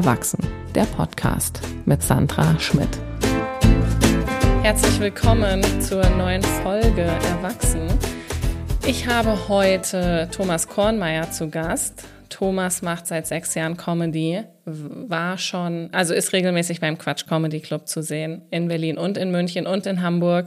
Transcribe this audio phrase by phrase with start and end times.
[0.00, 0.42] Erwachsen,
[0.74, 2.88] der Podcast mit Sandra Schmidt.
[4.62, 7.86] Herzlich willkommen zur neuen Folge Erwachsen.
[8.86, 12.04] Ich habe heute Thomas Kornmeier zu Gast.
[12.30, 17.86] Thomas macht seit sechs Jahren Comedy, war schon, also ist regelmäßig beim Quatsch Comedy Club
[17.86, 20.46] zu sehen, in Berlin und in München und in Hamburg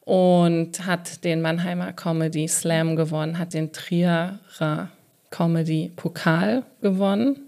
[0.00, 4.40] und hat den Mannheimer Comedy Slam gewonnen, hat den Trierer
[5.30, 7.46] Comedy Pokal gewonnen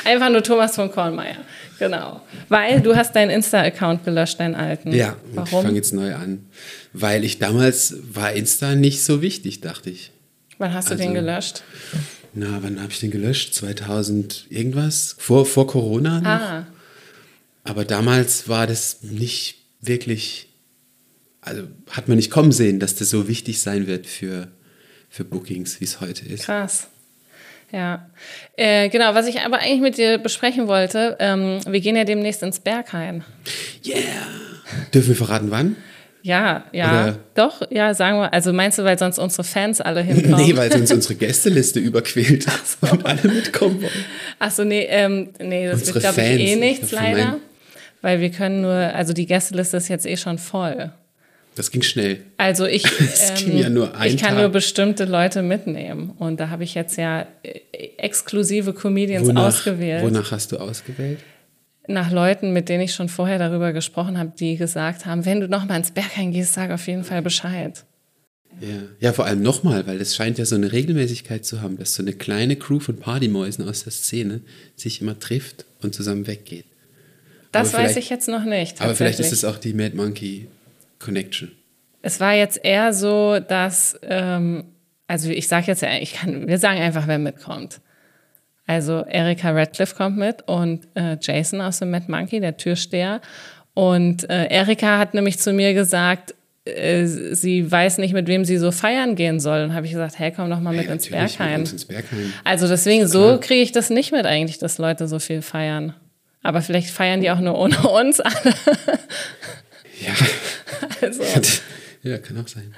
[0.05, 1.37] Einfach nur thomas.kornmeier.
[1.79, 2.21] Genau.
[2.49, 4.93] Weil du hast deinen Insta-Account gelöscht, deinen alten.
[4.93, 5.45] Ja, Warum?
[5.45, 6.45] ich fange jetzt neu an.
[6.93, 10.11] Weil ich damals war Insta nicht so wichtig, dachte ich.
[10.57, 11.63] Wann hast du also, den gelöscht?
[12.33, 13.53] Na, wann habe ich den gelöscht?
[13.53, 15.15] 2000 irgendwas?
[15.19, 16.27] Vor, vor Corona noch?
[16.27, 16.67] Ah.
[17.63, 20.47] Aber damals war das nicht wirklich,
[21.41, 24.47] also hat man nicht kommen sehen, dass das so wichtig sein wird für,
[25.09, 26.45] für Bookings, wie es heute ist.
[26.45, 26.87] Krass.
[27.71, 28.09] Ja,
[28.55, 29.13] äh, genau.
[29.13, 33.23] Was ich aber eigentlich mit dir besprechen wollte, ähm, wir gehen ja demnächst ins Berghain.
[33.85, 33.97] Yeah.
[34.93, 35.75] Dürfen wir verraten, wann?
[36.23, 37.19] Ja, ja, Oder?
[37.35, 38.33] doch, ja, sagen wir.
[38.33, 40.45] Also meinst du, weil sonst unsere Fans alle hinkommen?
[40.45, 42.91] nee, weil sonst unsere Gästeliste überquält so.
[42.91, 44.05] und alle mitkommen wollen.
[44.39, 47.37] Achso, nee, ähm, nee, das unsere wird, glaube ich, eh nichts leider.
[48.01, 50.91] Weil wir können nur, also die Gästeliste ist jetzt eh schon voll.
[51.57, 52.19] Das ging schnell.
[52.37, 52.85] Also ich,
[53.47, 54.37] ähm, ja ich kann Tag.
[54.37, 56.11] nur bestimmte Leute mitnehmen.
[56.19, 57.59] Und da habe ich jetzt ja äh,
[57.97, 60.03] exklusive Comedians wonach, ausgewählt.
[60.03, 61.17] Wonach hast du ausgewählt?
[61.87, 65.47] Nach Leuten, mit denen ich schon vorher darüber gesprochen habe, die gesagt haben, wenn du
[65.47, 67.83] nochmal ins Berghain gehst, sag auf jeden Fall Bescheid.
[68.61, 68.67] Ja,
[68.99, 72.03] ja vor allem nochmal, weil es scheint ja so eine Regelmäßigkeit zu haben, dass so
[72.03, 74.41] eine kleine Crew von Partymäusen aus der Szene
[74.75, 76.65] sich immer trifft und zusammen weggeht.
[77.51, 78.79] Das weiß ich jetzt noch nicht.
[78.81, 80.47] Aber vielleicht ist es auch die Mad Monkey
[80.99, 81.51] Connection?
[82.01, 84.65] Es war jetzt eher so, dass, ähm,
[85.07, 87.81] also ich sage jetzt, ich kann, wir sagen einfach, wer mitkommt.
[88.65, 93.21] Also Erika Radcliffe kommt mit und äh, Jason aus dem Mad Monkey, der Türsteher.
[93.73, 98.57] Und äh, Erika hat nämlich zu mir gesagt, äh, sie weiß nicht, mit wem sie
[98.57, 99.63] so feiern gehen soll.
[99.63, 101.61] Und habe ich gesagt, hey, komm doch mal mit, ins Berghain.
[101.61, 102.33] mit ins Berghain.
[102.43, 105.93] Also deswegen, so kriege ich das nicht mit eigentlich, dass Leute so viel feiern.
[106.43, 108.53] Aber vielleicht feiern die auch nur ohne uns alle.
[109.99, 110.13] Ja.
[111.01, 111.23] Also.
[112.03, 112.73] Ja, kann auch sein.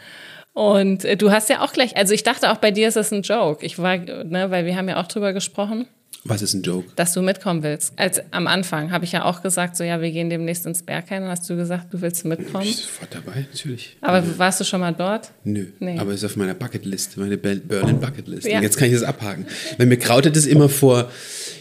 [0.54, 3.12] Und äh, du hast ja auch gleich, also ich dachte auch bei dir ist das
[3.12, 3.66] ein Joke.
[3.66, 5.88] Ich war, ne, weil wir haben ja auch drüber gesprochen.
[6.26, 6.92] Was ist ein Joke?
[6.98, 7.98] Dass du mitkommen willst.
[7.98, 11.22] Als am Anfang habe ich ja auch gesagt, so ja, wir gehen demnächst ins Berghain.
[11.22, 12.66] Dann hast du gesagt, du willst mitkommen.
[12.66, 13.98] Ich bin sofort dabei, natürlich.
[14.02, 14.38] Aber ja.
[14.38, 15.32] warst du schon mal dort?
[15.46, 15.68] Nö.
[15.80, 15.98] Nee.
[15.98, 18.46] Aber es ist auf meiner Bucketlist, meine Berlin Bucketlist.
[18.46, 18.58] Ja.
[18.58, 19.46] Und jetzt kann ich das abhaken.
[19.78, 21.10] Weil mir krautet es immer vor,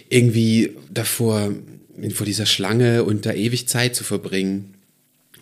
[0.08, 1.52] irgendwie davor,
[2.12, 4.74] vor dieser Schlange und da ewig Zeit zu verbringen.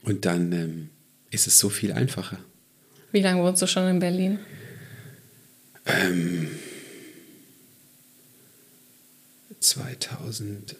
[0.02, 0.88] Und dann ähm,
[1.30, 2.38] ist es so viel einfacher.
[3.12, 4.38] Wie lange wohnst du schon in Berlin?
[5.86, 6.48] Ähm,
[9.60, 10.76] 2008,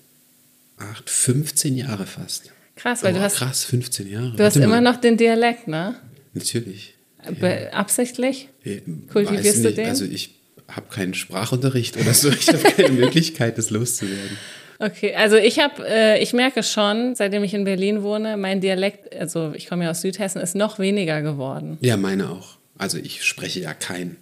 [1.07, 2.51] 15 Jahre fast.
[2.77, 3.37] Krass, weil oh, du hast.
[3.37, 4.37] Krass, 15 Jahre.
[4.37, 5.97] Du hast immer noch den Dialekt, ne?
[6.35, 6.95] Natürlich.
[7.41, 7.71] Ja.
[7.73, 8.49] Absichtlich?
[8.63, 8.77] Ja,
[9.11, 9.89] Kultivierst du den?
[9.89, 10.35] Also ich
[10.69, 12.29] habe keinen Sprachunterricht oder so.
[12.31, 14.37] Ich habe keine Möglichkeit, das loszuwerden.
[14.79, 19.15] Okay, also ich habe, äh, ich merke schon, seitdem ich in Berlin wohne, mein Dialekt,
[19.15, 21.79] also ich komme ja aus Südhessen, ist noch weniger geworden.
[21.81, 22.57] Ja, meine auch.
[22.77, 24.17] Also ich spreche ja kein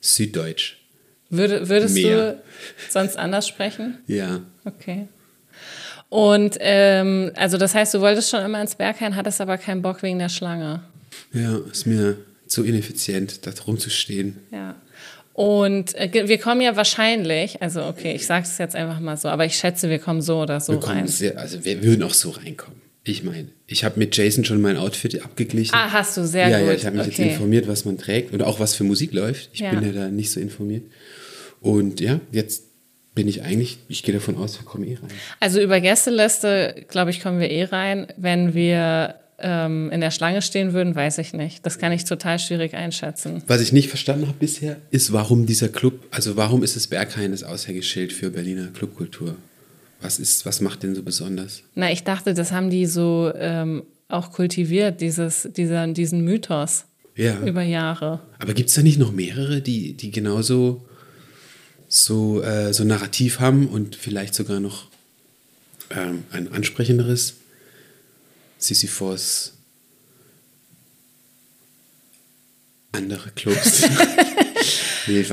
[0.00, 0.76] Süddeutsch.
[1.30, 2.32] Würde, würdest Mehr.
[2.32, 2.42] du
[2.88, 3.98] sonst anders sprechen?
[4.06, 4.40] Ja.
[4.64, 5.08] Okay.
[6.08, 10.02] Und ähm, also das heißt, du wolltest schon immer ins Berghain, hattest aber keinen Bock
[10.02, 10.82] wegen der Schlange.
[11.34, 14.38] Ja, ist mir zu ineffizient, da rumzustehen.
[14.50, 14.74] Ja.
[15.38, 19.28] Und äh, wir kommen ja wahrscheinlich, also okay, ich sage es jetzt einfach mal so,
[19.28, 21.06] aber ich schätze, wir kommen so oder so wir rein.
[21.06, 22.80] Sehr, also wir würden auch so reinkommen.
[23.04, 25.76] Ich meine, ich habe mit Jason schon mein Outfit abgeglichen.
[25.76, 26.66] Ah, hast du, sehr ja, gut.
[26.66, 27.22] Ja, ich habe mich okay.
[27.22, 29.50] jetzt informiert, was man trägt und auch was für Musik läuft.
[29.52, 29.70] Ich ja.
[29.70, 30.82] bin ja da nicht so informiert.
[31.60, 32.64] Und ja, jetzt
[33.14, 35.08] bin ich eigentlich, ich gehe davon aus, wir kommen eh rein.
[35.38, 40.42] Also über Gästeliste, glaube ich, kommen wir eh rein, wenn wir ähm, in der Schlange
[40.42, 41.64] stehen würden, weiß ich nicht.
[41.64, 43.42] Das kann ich total schwierig einschätzen.
[43.46, 47.30] Was ich nicht verstanden habe bisher, ist, warum dieser Club, also warum ist das Berghain
[47.30, 49.36] das Aushängeschild für Berliner Clubkultur?
[50.00, 51.62] Was ist, was macht den so besonders?
[51.74, 56.84] Na, ich dachte, das haben die so ähm, auch kultiviert, dieses, dieser, diesen Mythos
[57.16, 57.40] ja.
[57.40, 58.20] über Jahre.
[58.38, 60.86] Aber gibt es da nicht noch mehrere, die, die genauso
[61.88, 64.86] so, äh, so narrativ haben und vielleicht sogar noch
[65.90, 67.37] ähm, ein ansprechenderes
[68.58, 69.52] Sisyphos,
[72.92, 73.82] andere Clubs.
[75.06, 75.30] nee, ich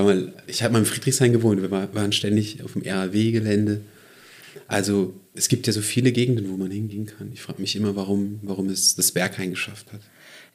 [0.47, 3.81] ich habe mal in Friedrichshain gewohnt, wir waren ständig auf dem RAW-Gelände.
[4.67, 7.31] Also es gibt ja so viele Gegenden, wo man hingehen kann.
[7.33, 10.01] Ich frage mich immer, warum, warum es das Berghain geschafft hat.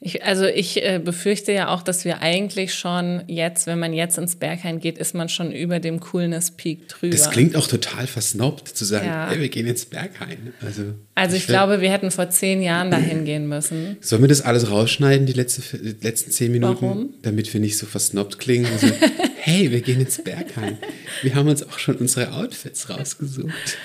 [0.03, 4.17] Ich, also ich äh, befürchte ja auch, dass wir eigentlich schon jetzt, wenn man jetzt
[4.17, 7.15] ins Berghain geht, ist man schon über dem Coolness Peak drüber.
[7.15, 9.29] Das klingt auch total versnobbt zu sagen, ja.
[9.29, 10.53] hey, wir gehen ins Berghain.
[10.59, 13.97] Also, also ich, ich glaube, wir hätten vor zehn Jahren dahin gehen müssen.
[14.01, 16.81] Sollen wir das alles rausschneiden, die, letzte, die letzten zehn Minuten?
[16.81, 17.13] Warum?
[17.21, 18.65] Damit wir nicht so versnobbt klingen.
[18.73, 18.87] Also,
[19.37, 20.79] hey, wir gehen ins Berghain.
[21.21, 23.77] Wir haben uns auch schon unsere Outfits rausgesucht.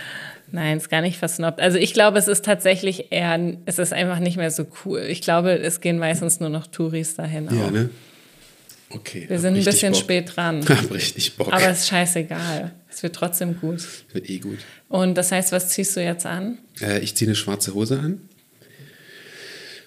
[0.52, 1.60] Nein, ist gar nicht versnobbt.
[1.60, 5.00] Also ich glaube, es ist tatsächlich eher, es ist einfach nicht mehr so cool.
[5.08, 7.48] Ich glaube, es gehen meistens nur noch Touris dahin.
[7.50, 7.70] Ja, auch.
[7.70, 7.90] ne?
[8.90, 9.25] Okay.
[9.28, 10.00] Wir sind ein bisschen Bock.
[10.00, 10.64] spät dran.
[10.69, 11.52] Hab richtig Bock.
[11.52, 12.72] Aber es ist scheißegal.
[12.88, 13.78] Es wird trotzdem gut.
[13.78, 14.58] Es wird eh gut.
[14.88, 16.58] Und das heißt, was ziehst du jetzt an?
[16.81, 18.20] Äh, ich ziehe eine schwarze Hose an,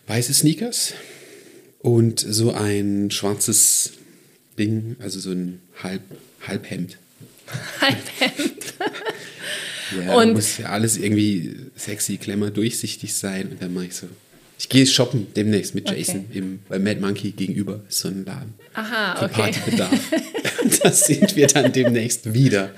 [0.07, 0.94] weiße Sneakers
[1.79, 3.94] und so ein schwarzes
[4.57, 6.01] Ding, also so ein Halb,
[6.45, 6.97] Halbhemd.
[7.81, 8.73] Halbhemd.
[9.97, 13.50] Ja, und muss ja alles irgendwie sexy, klemmer, durchsichtig sein.
[13.50, 14.07] Und dann mache ich so.
[14.57, 16.39] Ich gehe shoppen demnächst mit Jason okay.
[16.39, 18.53] im, bei Mad Monkey gegenüber ist so ein Laden.
[18.74, 19.33] Aha, für okay.
[19.33, 20.12] Partybedarf.
[20.83, 22.71] das sind wir dann demnächst wieder.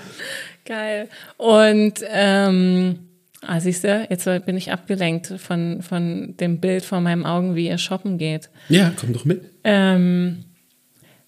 [0.65, 1.09] Geil.
[1.37, 2.99] Und ähm,
[3.41, 7.67] ah, siehst du, jetzt bin ich abgelenkt von, von dem Bild vor meinen Augen, wie
[7.67, 8.49] ihr shoppen geht.
[8.69, 9.41] Ja, komm doch mit.
[9.63, 10.45] Ähm,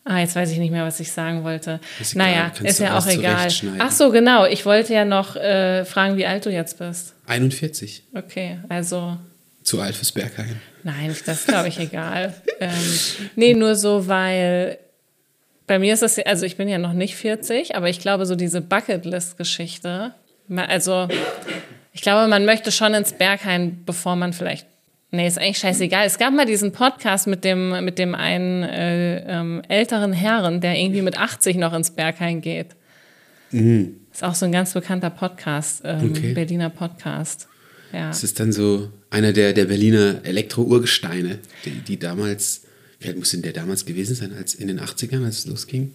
[0.06, 1.80] Ah, jetzt weiß ich nicht mehr, was ich sagen wollte.
[2.00, 3.48] Ist naja, ist ja auch egal.
[3.80, 4.46] Ach so, genau.
[4.46, 7.16] Ich wollte ja noch äh, fragen, wie alt du jetzt bist.
[7.28, 8.04] 41.
[8.14, 9.18] Okay, also.
[9.64, 10.60] Zu alt fürs Berghain.
[10.84, 12.34] Nein, das ist, glaube ich, egal.
[12.60, 13.00] ähm,
[13.38, 14.78] nee, nur so, weil
[15.68, 18.36] bei mir ist das, also ich bin ja noch nicht 40, aber ich glaube, so
[18.36, 20.14] diese Bucketlist-Geschichte,
[20.56, 21.08] also
[21.94, 24.68] ich glaube, man möchte schon ins Berghain, bevor man vielleicht
[25.14, 26.08] Nee, ist eigentlich scheißegal.
[26.08, 30.76] Es gab mal diesen Podcast mit dem, mit dem einen äh, ähm, älteren Herren, der
[30.76, 32.70] irgendwie mit 80 noch ins Berghain geht.
[33.52, 33.98] Mhm.
[34.12, 36.34] Ist auch so ein ganz bekannter Podcast, ähm, okay.
[36.34, 37.48] Berliner Podcast.
[37.94, 38.08] Ja.
[38.08, 42.64] Das ist dann so einer der, der Berliner Elektro-Urgesteine, die, die damals,
[43.00, 45.94] wie alt muss denn der damals gewesen sein, als in den 80ern, als es losging?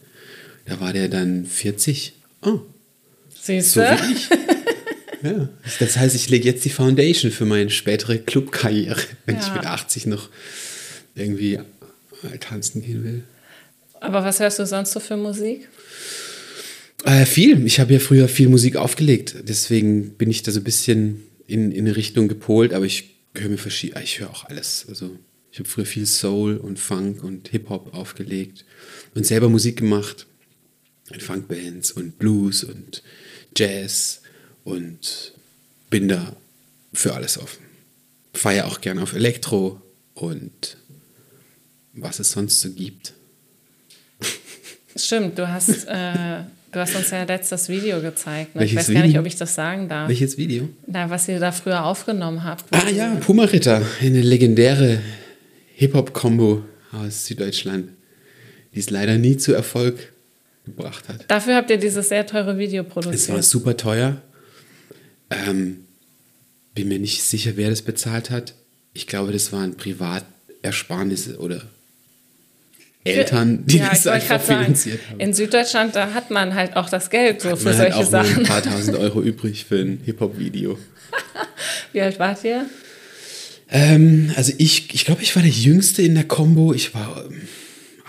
[0.65, 2.13] Da war der dann 40.
[2.43, 2.61] Oh.
[3.35, 3.81] Siehst du?
[3.81, 4.29] So wie ich.
[5.23, 5.49] Ja,
[5.81, 9.43] das heißt, ich lege jetzt die Foundation für meine spätere Clubkarriere, wenn ja.
[9.43, 10.29] ich mit 80 noch
[11.15, 11.59] irgendwie
[12.41, 13.25] tanzen gehen will.
[14.01, 15.69] Aber was hörst du sonst so für Musik?
[17.05, 17.65] Äh, viel.
[17.67, 19.37] Ich habe ja früher viel Musik aufgelegt.
[19.43, 22.73] Deswegen bin ich da so ein bisschen in, in eine Richtung gepolt.
[22.73, 24.03] Aber ich höre mir verschiedene.
[24.03, 24.87] Ich höre auch alles.
[24.89, 25.17] Also
[25.51, 28.65] ich habe früher viel Soul und Funk und Hip-Hop aufgelegt
[29.15, 30.27] und selber Musik gemacht.
[31.11, 33.03] Mit Funkbands und Blues und
[33.57, 34.21] Jazz
[34.65, 35.33] und
[35.91, 36.35] bin da
[36.93, 37.65] für alles offen.
[38.33, 39.81] Feiere auch gerne auf Elektro
[40.15, 40.77] und
[41.95, 43.15] was es sonst so gibt.
[44.97, 46.41] Stimmt, du hast, äh,
[46.73, 48.55] du hast uns ja letztes Video gezeigt.
[48.55, 48.65] Ne?
[48.65, 49.01] Ich weiß Video?
[49.01, 50.09] gar nicht, ob ich das sagen darf.
[50.09, 50.69] Welches Video?
[50.87, 52.65] Na, was ihr da früher aufgenommen habt.
[52.73, 55.01] Ah ja, Puma Ritter, eine legendäre
[55.77, 57.91] Hip-Hop-Kombo aus Süddeutschland,
[58.75, 60.13] die es leider nie zu Erfolg
[60.65, 61.25] gebracht hat.
[61.29, 63.15] Dafür habt ihr dieses sehr teure Video produziert.
[63.15, 64.21] Es war super teuer.
[65.31, 65.85] Ähm,
[66.75, 68.55] bin mir nicht sicher, wer das bezahlt hat.
[68.95, 71.63] Ich glaube, das waren Privatersparnisse oder
[73.05, 75.21] Eltern, die ja, das einfach finanziert sagen, haben.
[75.21, 78.07] In Süddeutschland, da hat man halt auch das Geld so hat für man solche halt
[78.07, 78.33] auch Sachen.
[78.33, 80.79] Mal ein paar tausend Euro übrig für ein Hip-Hop-Video.
[81.93, 82.67] Wie alt wart ihr?
[83.71, 86.73] Ähm, also ich, ich glaube, ich war der Jüngste in der Combo.
[86.73, 87.25] Ich war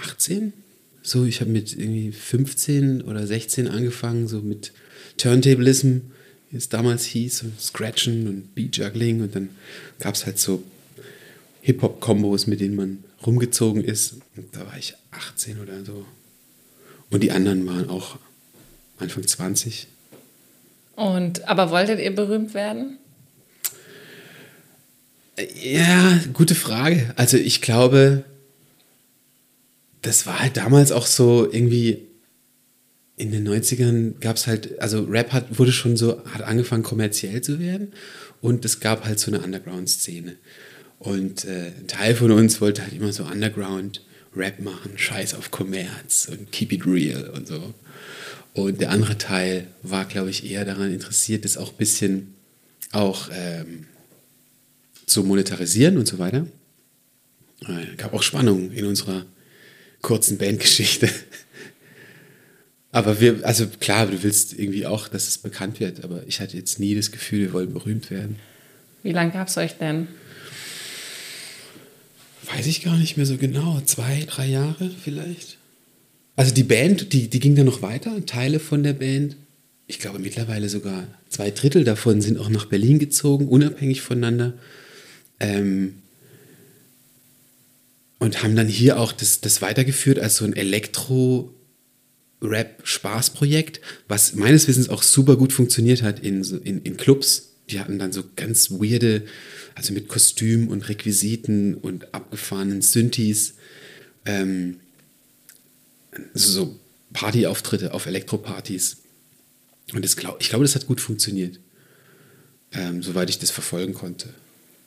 [0.03, 0.37] 18.
[0.37, 0.53] Ähm,
[1.01, 4.73] so, ich habe mit irgendwie 15 oder 16 angefangen, so mit
[5.17, 6.11] Turntablism
[6.49, 9.49] wie es damals hieß, und Scratchen und Beat-Juggling und dann
[9.99, 10.63] gab es halt so
[11.61, 14.15] Hip-Hop-Kombos, mit denen man rumgezogen ist.
[14.35, 16.05] Und da war ich 18 oder so.
[17.11, 18.17] Und die anderen waren auch
[18.97, 19.87] Anfang 20.
[20.95, 22.97] Und aber wolltet ihr berühmt werden?
[25.61, 27.13] Ja, gute Frage.
[27.15, 28.25] Also ich glaube,
[30.01, 32.08] das war halt damals auch so irgendwie
[33.19, 37.41] in den 90ern gab es halt, also Rap hat, wurde schon so, hat angefangen kommerziell
[37.41, 37.91] zu werden
[38.41, 40.37] und es gab halt so eine Underground-Szene.
[40.99, 46.29] Und äh, ein Teil von uns wollte halt immer so Underground-Rap machen, Scheiß auf Kommerz
[46.31, 47.73] und Keep It Real und so.
[48.53, 52.35] Und der andere Teil war, glaube ich, eher daran interessiert, das auch ein bisschen
[52.93, 53.85] auch ähm,
[55.05, 56.47] zu monetarisieren und so weiter.
[57.61, 59.25] Es äh, gab auch Spannung in unserer
[60.01, 61.09] kurzen Bandgeschichte.
[62.91, 66.57] Aber wir, also klar, du willst irgendwie auch, dass es bekannt wird, aber ich hatte
[66.57, 68.37] jetzt nie das Gefühl, wir wollen berühmt werden.
[69.03, 70.07] Wie lange gab es euch denn?
[72.53, 73.79] Weiß ich gar nicht mehr so genau.
[73.85, 75.57] Zwei, drei Jahre vielleicht.
[76.35, 78.25] Also die Band, die, die ging dann noch weiter.
[78.25, 79.35] Teile von der Band,
[79.85, 84.53] ich glaube mittlerweile sogar zwei Drittel davon sind auch nach Berlin gezogen, unabhängig voneinander.
[85.39, 85.95] Ähm,
[88.17, 90.53] und haben dann hier auch das, das weitergeführt als so ein
[92.41, 97.53] Elektro-Rap-Spaßprojekt, was meines Wissens auch super gut funktioniert hat in, in, in Clubs.
[97.69, 99.23] Die hatten dann so ganz weirde,
[99.75, 103.53] also mit Kostüm und Requisiten und abgefahrenen Synthes,
[104.25, 104.79] ähm,
[106.33, 106.79] so
[107.13, 108.97] Partyauftritte auf Elektropartys.
[109.93, 111.59] Und das glaub, ich glaube, das hat gut funktioniert,
[112.73, 114.29] ähm, soweit ich das verfolgen konnte.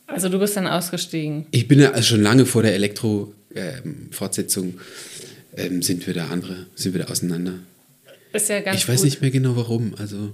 [0.06, 1.46] Also du bist dann ausgestiegen?
[1.52, 4.80] Ich bin ja also schon lange vor der Elektro-Fortsetzung ähm,
[5.56, 7.54] ähm, sind wir da andere, sind wir da auseinander.
[8.32, 9.04] Ist ja ganz Ich weiß gut.
[9.04, 10.32] nicht mehr genau warum, also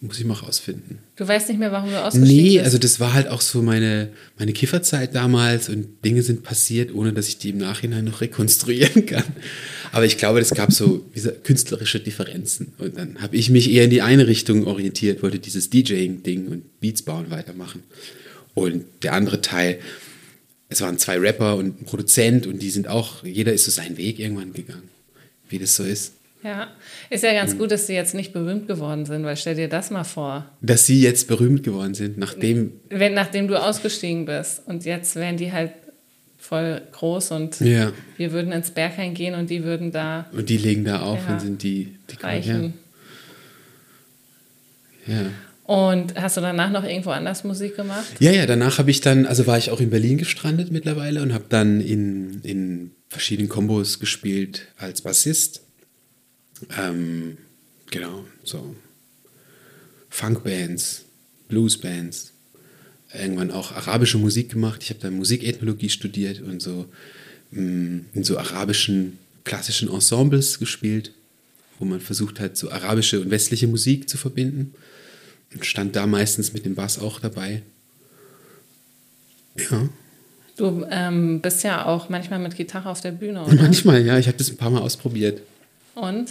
[0.00, 0.98] muss ich mal rausfinden.
[1.16, 2.64] Du weißt nicht mehr, warum du ausgestiegen nee, bist?
[2.64, 7.12] also das war halt auch so meine, meine Kifferzeit damals und Dinge sind passiert, ohne
[7.12, 9.24] dass ich die im Nachhinein noch rekonstruieren kann.
[9.92, 11.04] Aber ich glaube, es gab so
[11.44, 12.74] künstlerische Differenzen.
[12.78, 16.80] Und dann habe ich mich eher in die eine Richtung orientiert, wollte dieses DJing-Ding und
[16.80, 17.82] Beats bauen weitermachen.
[18.52, 19.78] Und der andere Teil,
[20.68, 23.96] es waren zwei Rapper und ein Produzent und die sind auch, jeder ist so seinen
[23.96, 24.88] Weg irgendwann gegangen,
[25.48, 26.12] wie das so ist.
[26.42, 26.68] Ja,
[27.10, 29.90] ist ja ganz gut, dass sie jetzt nicht berühmt geworden sind, weil stell dir das
[29.90, 30.46] mal vor.
[30.60, 32.72] Dass sie jetzt berühmt geworden sind, nachdem.
[32.88, 34.62] Wenn, nachdem du ausgestiegen bist.
[34.66, 35.72] Und jetzt wären die halt
[36.38, 37.92] voll groß und ja.
[38.16, 40.26] wir würden ins Berghain gehen und die würden da.
[40.32, 42.74] Und die legen da auf ja, und sind die, die Reichen.
[45.06, 45.14] Ja.
[45.14, 45.26] ja.
[45.66, 48.06] Und hast du danach noch irgendwo anders Musik gemacht?
[48.20, 51.34] Ja, ja, danach habe ich dann, also war ich auch in Berlin gestrandet mittlerweile und
[51.34, 55.62] habe dann in, in verschiedenen Kombos gespielt als Bassist
[56.76, 57.38] ähm,
[57.90, 58.74] genau, so
[60.08, 61.04] Funkbands,
[61.48, 62.32] Bluesbands,
[63.12, 64.82] irgendwann auch arabische Musik gemacht.
[64.82, 66.86] Ich habe dann Musikethnologie studiert und so
[67.50, 71.12] mm, in so arabischen klassischen Ensembles gespielt,
[71.78, 74.74] wo man versucht hat, so arabische und westliche Musik zu verbinden.
[75.56, 77.62] Und stand da meistens mit dem Bass auch dabei.
[79.70, 79.88] Ja.
[80.56, 83.54] Du ähm, bist ja auch manchmal mit Gitarre auf der Bühne, oder?
[83.54, 84.18] Manchmal, ja.
[84.18, 85.42] Ich habe das ein paar Mal ausprobiert.
[85.94, 86.28] Und?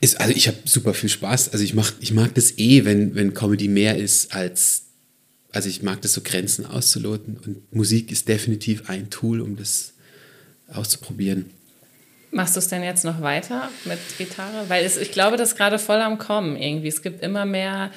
[0.00, 1.52] Ist, also ich habe super viel Spaß.
[1.52, 4.82] Also ich, mach, ich mag das eh, wenn, wenn Comedy mehr ist als.
[5.52, 7.38] Also ich mag das so Grenzen auszuloten.
[7.44, 9.94] Und Musik ist definitiv ein Tool, um das
[10.72, 11.50] auszuprobieren.
[12.30, 14.68] Machst du es denn jetzt noch weiter mit Gitarre?
[14.68, 16.88] Weil es, ich glaube, das ist gerade voll am Kommen irgendwie.
[16.88, 17.90] Es gibt immer mehr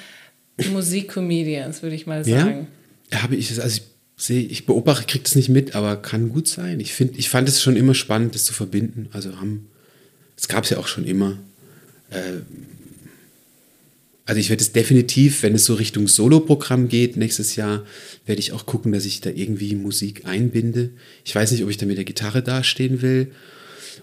[0.68, 2.66] Musikcomedians, würde ich mal sagen.
[3.12, 3.80] Ja, habe ich das, also
[4.16, 6.80] ich sehe, ich beobachte, kriege das nicht mit, aber kann gut sein.
[6.80, 9.08] Ich, find, ich fand es schon immer spannend, das zu verbinden.
[9.12, 9.66] Also haben
[10.40, 11.36] das gab es ja auch schon immer.
[12.08, 12.40] Äh,
[14.24, 17.84] also ich werde es definitiv, wenn es so Richtung Solo-Programm geht, nächstes Jahr,
[18.24, 20.90] werde ich auch gucken, dass ich da irgendwie Musik einbinde.
[21.24, 23.32] Ich weiß nicht, ob ich da mit der Gitarre dastehen will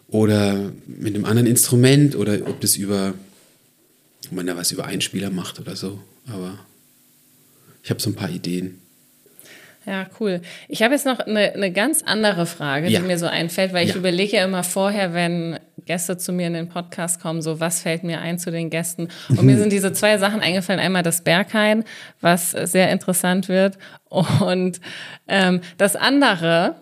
[0.09, 3.15] oder mit einem anderen Instrument oder ob das über,
[4.27, 5.99] ob man da was über Einspieler macht oder so.
[6.27, 6.57] Aber
[7.83, 8.81] ich habe so ein paar Ideen.
[9.87, 10.41] Ja, cool.
[10.67, 12.99] Ich habe jetzt noch eine, eine ganz andere Frage, ja.
[12.99, 13.95] die mir so einfällt, weil ich ja.
[13.95, 18.03] überlege ja immer vorher, wenn Gäste zu mir in den Podcast kommen, so was fällt
[18.03, 19.07] mir ein zu den Gästen.
[19.29, 20.81] Und mir sind diese zwei Sachen eingefallen.
[20.81, 21.85] Einmal das Berghain,
[22.19, 23.77] was sehr interessant wird.
[24.09, 24.81] Und
[25.29, 26.75] ähm, das andere,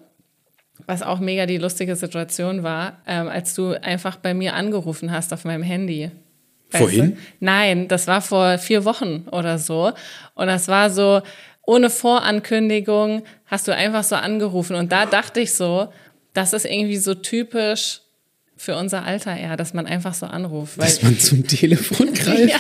[0.88, 5.32] was auch mega die lustige Situation war, ähm, als du einfach bei mir angerufen hast
[5.32, 6.10] auf meinem Handy.
[6.80, 7.12] Vorhin?
[7.12, 7.18] Du?
[7.40, 9.92] Nein, das war vor vier Wochen oder so.
[10.34, 11.22] Und das war so,
[11.64, 14.76] ohne Vorankündigung hast du einfach so angerufen.
[14.76, 15.90] Und da dachte ich so,
[16.34, 18.02] das ist irgendwie so typisch
[18.58, 20.82] für unser Alter eher, dass man einfach so anruft.
[20.82, 22.50] dass man zum Telefon greift?
[22.50, 22.60] ja,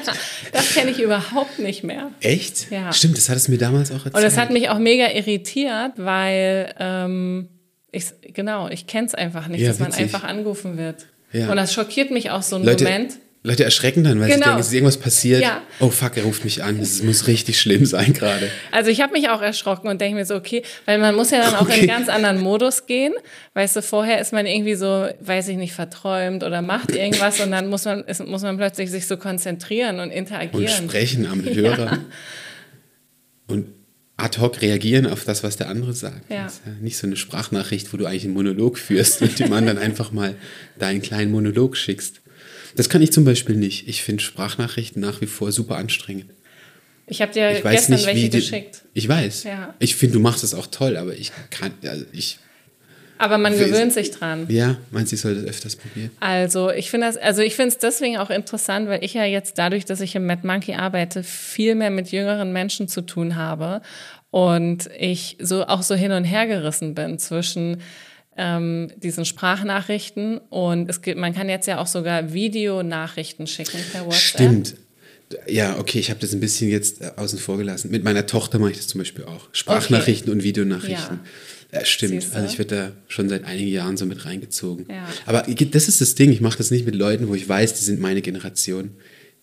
[0.51, 2.11] das kenne ich überhaupt nicht mehr.
[2.19, 2.69] Echt?
[2.69, 2.91] Ja.
[2.91, 4.15] Stimmt, das hat es mir damals auch erzählt.
[4.15, 7.47] Und das hat mich auch mega irritiert, weil, ähm,
[7.91, 11.05] ich, genau, ich kenne es einfach nicht, ja, dass man einfach angerufen wird.
[11.31, 11.49] Ja.
[11.49, 13.17] Und das schockiert mich auch so einen Leute, Moment.
[13.45, 14.37] Leute erschrecken dann, weil genau.
[14.37, 15.41] sie denken, es ist irgendwas passiert.
[15.41, 15.61] Ja.
[15.79, 16.79] Oh fuck, er ruft mich an.
[16.79, 18.49] Das muss richtig schlimm sein gerade.
[18.71, 21.41] Also ich habe mich auch erschrocken und denke mir so, okay, weil man muss ja
[21.41, 21.73] dann auch okay.
[21.73, 23.13] in einen ganz anderen Modus gehen.
[23.53, 27.51] Weißt du, vorher ist man irgendwie so, weiß ich nicht, verträumt oder macht irgendwas und
[27.51, 30.81] dann muss man, ist, muss man plötzlich sich so konzentrieren und interagieren.
[30.81, 31.85] Und sprechen am Hörer.
[31.85, 31.99] Ja.
[33.47, 33.67] Und
[34.17, 36.31] ad hoc reagieren auf das, was der andere sagt.
[36.31, 36.45] Ja.
[36.45, 39.53] Das ist ja nicht so eine Sprachnachricht, wo du eigentlich einen Monolog führst und dem
[39.53, 40.35] anderen einfach mal
[40.79, 42.21] deinen kleinen Monolog schickst.
[42.75, 43.87] Das kann ich zum Beispiel nicht.
[43.87, 46.25] Ich finde Sprachnachrichten nach wie vor super anstrengend.
[47.07, 48.83] Ich habe dir ich gestern nicht, welche die, geschickt.
[48.93, 49.43] Ich weiß.
[49.43, 49.73] Ja.
[49.79, 52.39] Ich finde, du machst es auch toll, aber ich kann, also ich
[53.17, 54.47] Aber man gewöhnt sich dran.
[54.49, 56.09] Ja, meinst du, ich soll das öfters probieren?
[56.19, 59.57] Also ich finde das, also ich finde es deswegen auch interessant, weil ich ja jetzt
[59.57, 63.81] dadurch, dass ich im Mad Monkey arbeite, viel mehr mit jüngeren Menschen zu tun habe
[64.31, 67.81] und ich so auch so hin und her gerissen bin zwischen
[68.37, 74.05] ähm, diesen Sprachnachrichten und es gibt, man kann jetzt ja auch sogar Videonachrichten schicken per
[74.05, 74.19] WhatsApp.
[74.19, 74.75] Stimmt.
[75.47, 77.89] Ja, okay, ich habe das ein bisschen jetzt äh, außen vor gelassen.
[77.91, 79.49] Mit meiner Tochter mache ich das zum Beispiel auch.
[79.53, 80.37] Sprachnachrichten okay.
[80.37, 81.19] und Videonachrichten.
[81.23, 81.79] Ja.
[81.79, 82.21] Ja, stimmt.
[82.21, 82.35] Siehste?
[82.35, 84.85] Also ich werde da schon seit einigen Jahren so mit reingezogen.
[84.89, 85.07] Ja.
[85.25, 87.83] Aber das ist das Ding, ich mache das nicht mit Leuten, wo ich weiß, die
[87.83, 88.91] sind meine Generation.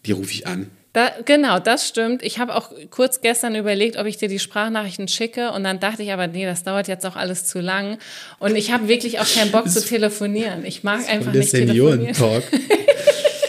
[0.06, 0.68] Die rufe ich an.
[0.92, 2.22] Da, genau, das stimmt.
[2.22, 6.02] Ich habe auch kurz gestern überlegt, ob ich dir die Sprachnachrichten schicke und dann dachte
[6.02, 7.98] ich aber, nee, das dauert jetzt auch alles zu lang
[8.38, 10.66] und ich habe wirklich auch keinen Bock zu telefonieren.
[10.66, 12.12] Ich mag einfach nicht telefonieren.
[12.12, 12.44] Talk.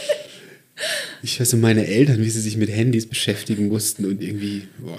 [1.21, 4.97] ich weiß so meine Eltern, wie sie sich mit Handys beschäftigen mussten und irgendwie boah,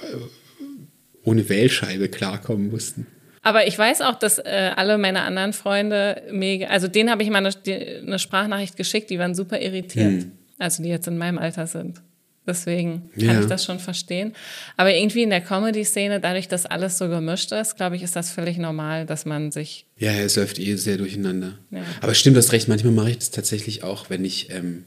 [1.23, 3.07] ohne Wählscheibe klarkommen mussten.
[3.41, 7.31] Aber ich weiß auch, dass äh, alle meine anderen Freunde mega, also denen habe ich
[7.31, 7.55] mal eine,
[8.03, 10.23] eine, Sprachnachricht geschickt, die waren super irritiert.
[10.23, 10.33] Hm.
[10.59, 12.01] Also die jetzt in meinem Alter sind.
[12.47, 13.41] Deswegen kann ja.
[13.41, 14.35] ich das schon verstehen.
[14.77, 18.31] Aber irgendwie in der Comedy-Szene, dadurch, dass alles so gemischt ist, glaube ich, ist das
[18.31, 19.87] völlig normal, dass man sich.
[19.97, 21.59] Ja, es läuft eh sehr durcheinander.
[21.71, 21.83] Ja.
[22.03, 24.85] Aber stimmt, du hast recht, manchmal mache ich das tatsächlich auch, wenn ich, ähm,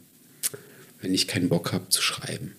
[1.02, 2.54] wenn ich keinen Bock habe zu schreiben.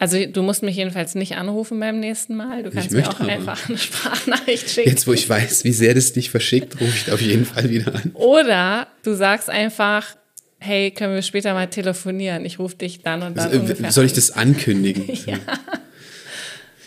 [0.00, 2.62] Also du musst mich jedenfalls nicht anrufen beim nächsten Mal.
[2.62, 3.28] Du kannst mir auch aber.
[3.28, 4.88] einfach eine Sprachnachricht schicken.
[4.88, 7.94] Jetzt, wo ich weiß, wie sehr das dich verschickt, rufe ich auf jeden Fall wieder
[7.94, 8.10] an.
[8.14, 10.16] Oder du sagst einfach,
[10.60, 12.44] hey, können wir später mal telefonieren?
[12.44, 13.68] Ich rufe dich dann und dann.
[13.68, 15.04] Also, soll ich das ankündigen?
[15.26, 15.38] ja.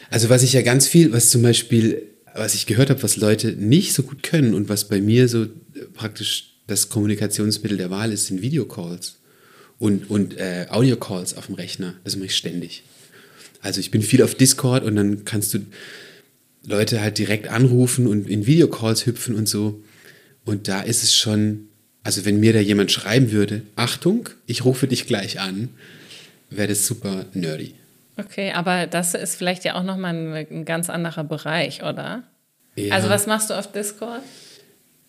[0.10, 2.04] Also was ich ja ganz viel, was zum Beispiel,
[2.36, 5.48] was ich gehört habe, was Leute nicht so gut können und was bei mir so
[5.96, 9.16] praktisch das Kommunikationsmittel der Wahl ist, sind Videocalls
[9.80, 11.96] und, und äh, Audiocalls auf dem Rechner.
[12.04, 12.84] Das mache ich ständig.
[13.62, 15.60] Also ich bin viel auf Discord und dann kannst du
[16.66, 19.82] Leute halt direkt anrufen und in Videocalls hüpfen und so.
[20.46, 21.70] Und da ist es schon,
[22.04, 25.70] also wenn mir da jemand schreiben würde, Achtung, ich rufe dich gleich an,
[26.50, 27.74] wäre das super nerdy.
[28.18, 32.24] Okay, aber das ist vielleicht ja auch nochmal ein, ein ganz anderer Bereich, oder?
[32.76, 32.94] Ja.
[32.96, 34.22] Also was machst du auf Discord?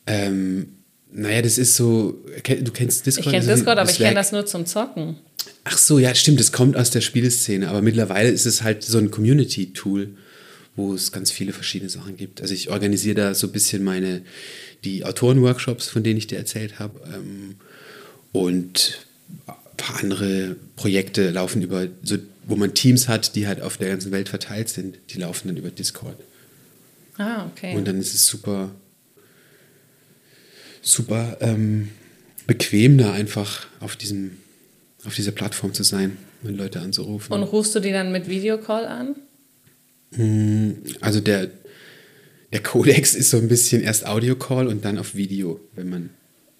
[0.06, 0.68] Ähm,
[1.12, 3.26] naja, das ist so, du kennst Discord?
[3.26, 5.16] Ich kenne Discord, aber ich kenne das nur zum Zocken.
[5.64, 8.98] Ach so, ja, stimmt, das kommt aus der Spieleszene, aber mittlerweile ist es halt so
[8.98, 10.16] ein Community-Tool,
[10.76, 12.40] wo es ganz viele verschiedene Sachen gibt.
[12.42, 14.22] Also ich organisiere da so ein bisschen meine
[14.84, 17.00] die Autorenworkshops, von denen ich dir erzählt habe.
[17.14, 17.56] Ähm,
[18.32, 19.06] und
[19.46, 23.88] ein paar andere Projekte laufen über, so, wo man Teams hat, die halt auf der
[23.88, 24.98] ganzen Welt verteilt sind.
[25.10, 26.16] Die laufen dann über Discord.
[27.16, 27.76] Ah, okay.
[27.76, 28.72] Und dann ist es super,
[30.82, 31.90] super ähm,
[32.46, 34.38] bequem, da einfach auf, diesem,
[35.04, 37.32] auf dieser Plattform zu sein und Leute anzurufen.
[37.32, 39.16] Und rufst du die dann mit Videocall an?
[40.16, 41.50] Hm, also der,
[42.52, 46.10] der Codex ist so ein bisschen erst Audio-Call und dann auf Video, wenn man,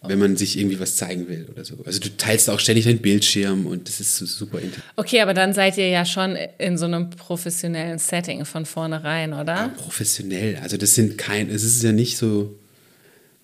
[0.03, 1.77] wenn man sich irgendwie was zeigen will oder so.
[1.85, 4.83] Also du teilst auch ständig deinen Bildschirm und das ist super intensiv.
[4.97, 9.55] Okay, aber dann seid ihr ja schon in so einem professionellen Setting von vornherein, oder?
[9.55, 10.57] Ja, professionell.
[10.57, 12.59] Also das sind kein, es ist ja nicht so,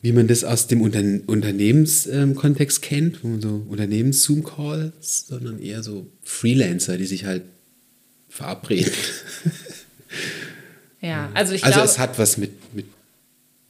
[0.02, 5.82] wie man das aus dem Unter Unternehmenskontext ähm, kennt, wo man so Unternehmens-Zoom-Calls, sondern eher
[5.82, 7.42] so Freelancer, die sich halt
[8.28, 8.92] verabreden.
[11.00, 12.86] Ja, also ich Also glaub, es hat was mit, mit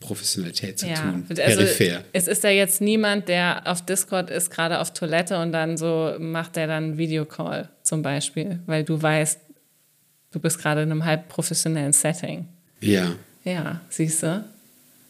[0.01, 1.27] Professionalität zu ja, tun.
[1.29, 2.05] Also Peripher.
[2.13, 6.15] Es ist ja jetzt niemand, der auf Discord ist, gerade auf Toilette und dann so
[6.19, 9.39] macht der dann Videocall zum Beispiel, weil du weißt,
[10.33, 12.49] du bist gerade in einem halb professionellen Setting.
[12.81, 13.13] Ja.
[13.45, 14.45] Ja, siehst du?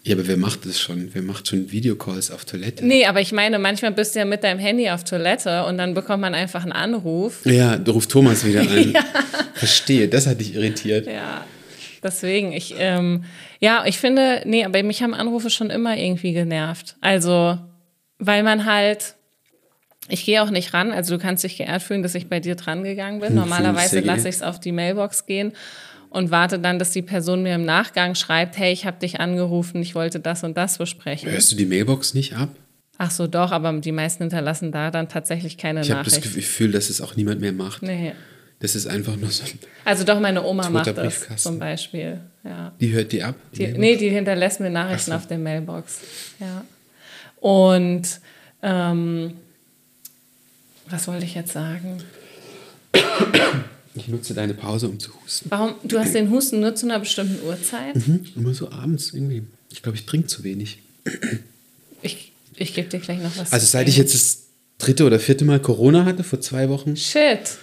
[0.03, 1.11] Ja, aber wer macht das schon?
[1.13, 2.87] Wer macht schon Videocalls auf Toilette?
[2.87, 5.93] Nee, aber ich meine, manchmal bist du ja mit deinem Handy auf Toilette und dann
[5.93, 7.45] bekommt man einfach einen Anruf.
[7.45, 8.93] Ja, du rufst Thomas wieder an.
[8.95, 9.05] ja.
[9.55, 11.07] Verstehe, das hat dich irritiert.
[11.07, 11.45] Ja,
[12.03, 13.25] Deswegen, ich, ähm,
[13.59, 16.97] ja, ich finde, nee, aber mich haben Anrufe schon immer irgendwie genervt.
[17.01, 17.59] Also,
[18.19, 19.17] weil man halt,
[20.09, 22.55] ich gehe auch nicht ran, also du kannst dich geehrt fühlen, dass ich bei dir
[22.55, 23.31] dran gegangen bin.
[23.31, 25.53] Hm, Normalerweise lasse ich es auf die Mailbox gehen
[26.11, 29.81] und warte dann, dass die Person mir im Nachgang schreibt, hey, ich habe dich angerufen,
[29.81, 31.31] ich wollte das und das besprechen.
[31.31, 32.51] Hörst du die Mailbox nicht ab?
[32.99, 36.09] Ach so, doch, aber die meisten hinterlassen da dann tatsächlich keine ich Nachricht.
[36.09, 37.83] Ich habe das Gefühl, dass es auch niemand mehr macht.
[37.83, 38.12] Nee.
[38.59, 42.20] Das ist einfach nur so ein Also doch, meine Oma macht das zum Beispiel.
[42.44, 42.73] Ja.
[42.79, 43.37] Die hört die ab?
[43.53, 45.16] Die, die nee, die hinterlässt mir Nachrichten so.
[45.16, 46.01] auf der Mailbox.
[46.38, 46.64] Ja.
[47.40, 48.20] Und
[48.62, 49.33] ähm,
[50.90, 52.03] was wollte ich jetzt sagen?
[53.94, 55.50] Ich nutze deine Pause, um zu husten.
[55.50, 55.74] Warum?
[55.83, 57.96] Du hast den Husten nur zu einer bestimmten Uhrzeit?
[57.96, 59.42] Mhm, immer so abends irgendwie.
[59.72, 60.79] Ich glaube, ich trinke zu wenig.
[62.03, 63.53] Ich, ich gebe dir gleich noch was.
[63.53, 64.38] Also seit ich jetzt das
[64.79, 66.96] dritte oder vierte Mal Corona hatte, vor zwei Wochen.
[66.96, 67.59] Shit.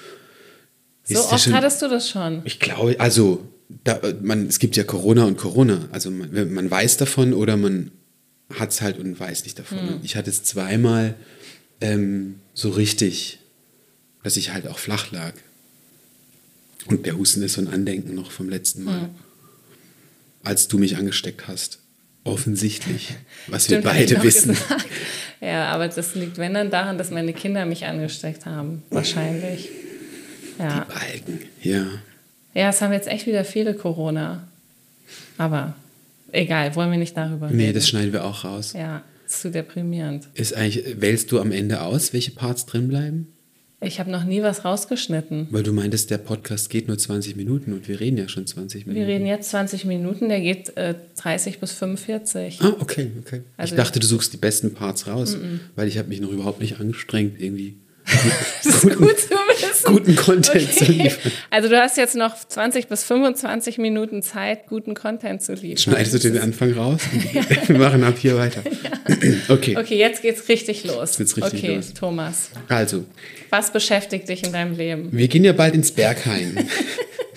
[1.05, 2.41] So oft schon, hattest du das schon?
[2.43, 3.47] Ich glaube, also
[3.83, 5.87] da, man, es gibt ja Corona und Corona.
[5.91, 7.91] Also man, man weiß davon oder man
[8.53, 9.77] hat es halt und weiß nicht davon.
[9.77, 9.99] Mhm.
[10.03, 11.15] Ich hatte es zweimal
[11.81, 13.39] ähm, so richtig,
[14.23, 15.33] dass ich halt auch flach lag.
[16.85, 19.09] Und der Husten ist so ein Andenken noch vom letzten Mal, mhm.
[20.43, 21.79] als du mich angesteckt hast.
[22.23, 23.15] Offensichtlich,
[23.47, 24.53] was Stimmt, wir beide wissen.
[24.53, 24.85] Gesagt.
[25.39, 28.83] Ja, aber das liegt, wenn dann daran, dass meine Kinder mich angesteckt haben.
[28.89, 29.69] Wahrscheinlich.
[30.59, 30.85] Ja.
[30.89, 31.85] Die Balken, ja.
[32.53, 34.47] Ja, es haben jetzt echt wieder viele Corona.
[35.37, 35.75] Aber
[36.31, 37.57] egal, wollen wir nicht darüber reden.
[37.57, 38.73] Nee, das schneiden wir auch raus.
[38.73, 40.27] Ja, ist zu deprimierend.
[40.33, 43.27] Ist eigentlich, wählst du am Ende aus, welche Parts drin bleiben?
[43.79, 45.47] Ich habe noch nie was rausgeschnitten.
[45.51, 48.87] Weil du meintest, der Podcast geht nur 20 Minuten und wir reden ja schon 20
[48.87, 48.99] Minuten.
[48.99, 52.59] Wir reden jetzt 20 Minuten, der geht äh, 30 bis 45.
[52.61, 53.43] Ah, okay, okay.
[53.55, 55.59] Also ich dachte, du suchst die besten Parts raus, m -m.
[55.75, 57.77] weil ich habe mich noch überhaupt nicht angestrengt, irgendwie
[58.63, 59.93] das ist gut zu wissen.
[59.93, 60.85] Guten Content okay.
[60.85, 61.31] zu liefern.
[61.49, 65.77] Also du hast jetzt noch 20 bis 25 Minuten Zeit, guten Content zu liefern.
[65.77, 67.01] Schneidest du den Anfang raus?
[67.67, 68.63] Wir machen ab hier weiter.
[69.09, 69.33] Ja.
[69.47, 69.77] Okay.
[69.77, 71.17] Okay, jetzt geht's richtig los.
[71.17, 71.93] Jetzt geht's richtig okay, los.
[71.93, 72.51] Thomas.
[72.67, 73.05] Also.
[73.49, 75.09] Was beschäftigt dich in deinem Leben?
[75.13, 76.67] Wir gehen ja bald ins Berghain.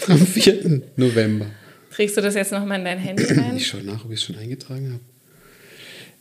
[0.09, 0.83] am 4.
[0.97, 1.47] November.
[1.93, 3.57] Trägst du das jetzt nochmal in dein Handy rein?
[3.57, 5.03] Ich schaue nach, ob ich es schon eingetragen habe.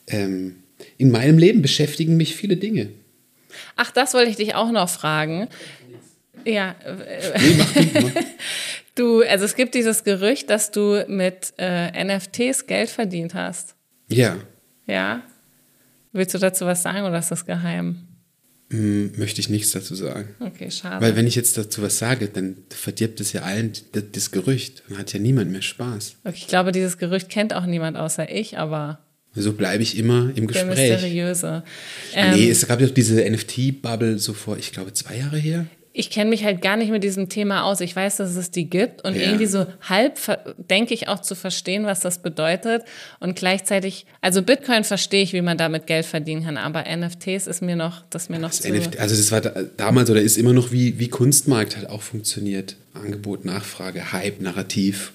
[0.08, 0.58] Ähm,
[0.98, 2.90] in meinem Leben beschäftigen mich viele Dinge.
[3.76, 5.48] Ach, das wollte ich dich auch noch fragen.
[6.46, 6.76] Ja.
[7.40, 8.22] Nee, mach, mach.
[8.96, 13.76] Du, also es gibt dieses Gerücht, dass du mit äh, NFTs Geld verdient hast.
[14.10, 14.36] Ja.
[14.88, 15.24] Ja.
[16.12, 18.08] Willst du dazu was sagen oder ist das geheim?
[18.72, 20.36] Hm, möchte ich nichts dazu sagen.
[20.40, 21.04] Okay, schade.
[21.04, 24.84] Weil wenn ich jetzt dazu was sage, dann verdirbt es ja allen das, das Gerücht.
[24.90, 26.18] Dann hat ja niemand mehr Spaß.
[26.26, 29.00] Okay, ich glaube, dieses Gerücht kennt auch niemand außer ich, aber
[29.36, 30.76] so bleibe ich immer im Gespräch.
[30.76, 31.64] Der Mysteriöse.
[32.14, 35.66] Ähm, nee, es gab ja diese NFT-Bubble so vor, ich glaube, zwei Jahre her.
[35.92, 37.82] Ich kenne mich halt gar nicht mit diesem Thema aus.
[37.82, 39.24] Ich weiß, dass es die gibt und ja.
[39.24, 40.18] irgendwie so halb
[40.58, 42.84] denke ich auch zu verstehen, was das bedeutet.
[43.20, 47.62] Und gleichzeitig, also Bitcoin verstehe ich, wie man damit Geld verdienen kann, aber NFTs ist
[47.62, 48.72] mir noch, das mir noch das zu.
[48.72, 49.42] NFT, also das war
[49.78, 52.78] damals oder ist immer noch wie, wie Kunstmarkt halt auch funktioniert.
[52.94, 55.12] Angebot, Nachfrage, Hype, Narrativ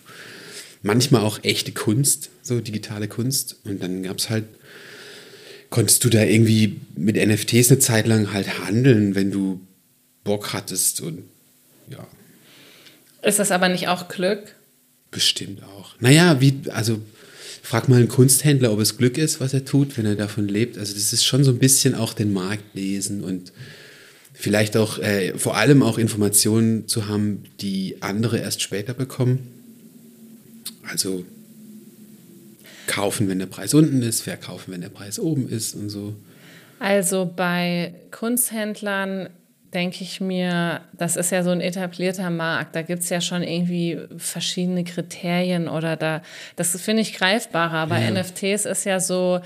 [0.84, 3.56] manchmal auch echte Kunst, so digitale Kunst.
[3.64, 4.44] Und dann gab es halt,
[5.70, 9.60] konntest du da irgendwie mit NFTs eine Zeit lang halt handeln, wenn du
[10.22, 11.24] Bock hattest und
[11.90, 12.06] ja.
[13.22, 14.54] Ist das aber nicht auch Glück?
[15.10, 15.94] Bestimmt auch.
[16.00, 17.00] Naja, wie, also
[17.62, 20.76] frag mal einen Kunsthändler, ob es Glück ist, was er tut, wenn er davon lebt.
[20.76, 23.52] Also das ist schon so ein bisschen auch den Markt lesen und
[24.34, 29.63] vielleicht auch äh, vor allem auch Informationen zu haben, die andere erst später bekommen.
[30.90, 31.24] Also
[32.86, 36.14] kaufen, wenn der Preis unten ist, verkaufen, wenn der Preis oben ist und so.
[36.78, 39.30] Also bei Kunsthändlern
[39.72, 42.76] denke ich mir, das ist ja so ein etablierter Markt.
[42.76, 46.22] Da gibt es ja schon irgendwie verschiedene Kriterien oder da,
[46.56, 47.78] das finde ich greifbarer.
[47.78, 48.10] Aber ja.
[48.10, 49.40] NFTs ist ja so,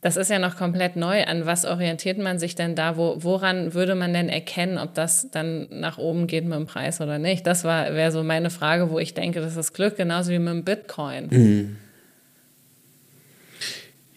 [0.00, 1.24] das ist ja noch komplett neu.
[1.24, 2.96] An was orientiert man sich denn da?
[2.96, 7.00] Wo, woran würde man denn erkennen, ob das dann nach oben geht mit dem Preis
[7.00, 7.46] oder nicht?
[7.46, 10.64] Das wäre so meine Frage, wo ich denke, das ist Glück, genauso wie mit dem
[10.64, 11.28] Bitcoin.
[11.30, 11.76] Mhm.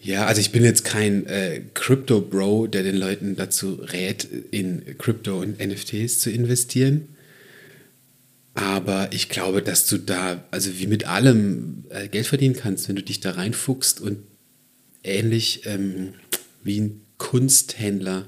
[0.00, 5.40] Ja, also ich bin jetzt kein äh, Crypto-Bro, der den Leuten dazu rät, in Crypto
[5.40, 7.08] und NFTs zu investieren.
[8.54, 12.96] Aber ich glaube, dass du da, also wie mit allem, äh, Geld verdienen kannst, wenn
[12.96, 14.18] du dich da reinfuchst und
[15.04, 16.14] ähnlich ähm,
[16.62, 18.26] wie ein Kunsthändler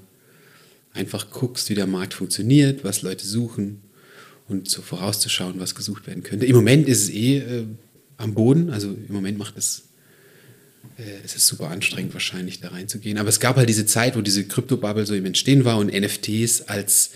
[0.92, 3.82] einfach guckst, wie der Markt funktioniert, was Leute suchen
[4.48, 6.46] und so vorauszuschauen, was gesucht werden könnte.
[6.46, 7.66] Im Moment ist es eh äh,
[8.16, 9.84] am Boden, also im Moment macht es,
[10.98, 13.18] äh, es ist super anstrengend wahrscheinlich da reinzugehen.
[13.18, 16.62] Aber es gab halt diese Zeit, wo diese Kryptobubble so im Entstehen war und NFTs
[16.62, 17.10] als,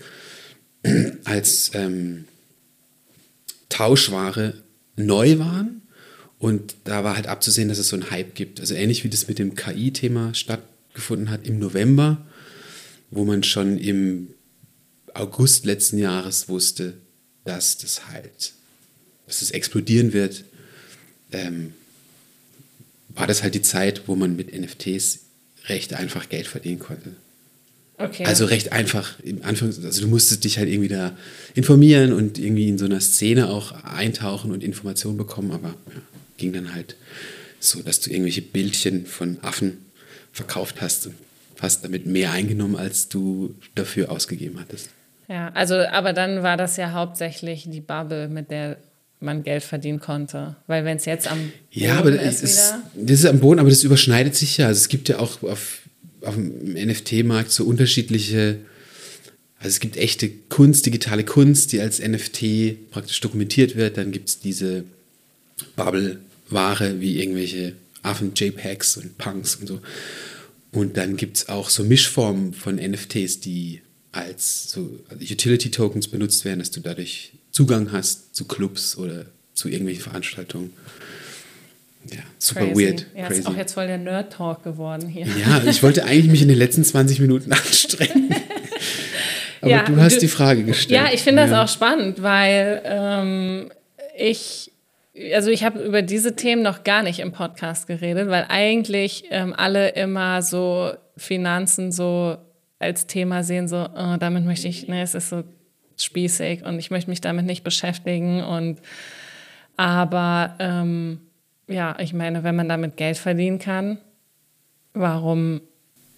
[1.23, 2.25] als ähm,
[3.69, 4.55] Tauschware
[4.97, 5.81] neu waren
[6.39, 8.61] und da war halt abzusehen, dass es so einen Hype gibt.
[8.61, 12.25] Also ähnlich wie das mit dem KI-Thema stattgefunden hat im November,
[13.11, 14.29] wo man schon im
[15.13, 16.93] August letzten Jahres wusste,
[17.43, 18.53] dass das halt,
[19.27, 20.45] dass es explodieren wird,
[21.33, 21.73] ähm,
[23.09, 25.19] war das halt die Zeit, wo man mit NFTs
[25.65, 27.15] recht einfach Geld verdienen konnte.
[27.97, 28.23] Okay.
[28.23, 31.17] Also recht einfach, im Anfang, also du musstest dich halt irgendwie da
[31.53, 36.01] informieren und irgendwie in so einer Szene auch eintauchen und Informationen bekommen, aber ja
[36.39, 36.95] ging dann halt
[37.59, 39.77] so, dass du irgendwelche Bildchen von Affen
[40.31, 41.15] verkauft hast und
[41.61, 44.89] hast damit mehr eingenommen, als du dafür ausgegeben hattest.
[45.27, 48.77] Ja, also aber dann war das ja hauptsächlich die Bubble, mit der
[49.19, 50.55] man Geld verdienen konnte.
[50.67, 53.69] Weil wenn es jetzt am Boden ja, aber ist, ist das ist am Boden, aber
[53.69, 54.67] das überschneidet sich ja.
[54.67, 55.81] Also es gibt ja auch auf,
[56.21, 58.59] auf dem NFT-Markt so unterschiedliche,
[59.59, 63.97] also es gibt echte Kunst, digitale Kunst, die als NFT praktisch dokumentiert wird.
[63.97, 64.85] Dann gibt es diese
[66.49, 69.79] Bubble-Ware wie irgendwelche Affen-JPEGs und Punks und so.
[70.71, 73.81] Und dann gibt es auch so Mischformen von NFTs, die
[74.11, 80.03] als so Utility-Tokens benutzt werden, dass du dadurch Zugang hast zu Clubs oder zu irgendwelchen
[80.03, 80.71] Veranstaltungen.
[82.11, 82.75] Ja, super Crazy.
[82.87, 83.05] weird.
[83.15, 83.39] Ja, Crazy.
[83.41, 85.25] ist auch jetzt voll der Nerd-Talk geworden hier.
[85.27, 88.33] Ja, ich wollte eigentlich mich in den letzten 20 Minuten anstrengen.
[89.61, 90.91] Aber Ja, du hast du- die Frage gestellt.
[91.07, 91.63] Ja, ich finde das Ja.
[91.63, 93.71] auch spannend, weil ähm,
[94.17, 94.71] ich,
[95.33, 99.53] also ich habe über diese Themen noch gar nicht im Podcast geredet, weil eigentlich ähm,
[99.55, 102.37] alle immer so Finanzen so
[102.79, 105.43] als Thema sehen, so, oh, damit möchte ich, ne, es ist so
[105.97, 108.79] spießig und ich möchte mich damit nicht beschäftigen und
[109.75, 111.19] aber ähm,
[111.67, 113.97] ja, ich meine, wenn man damit Geld verdienen kann,
[114.93, 115.61] warum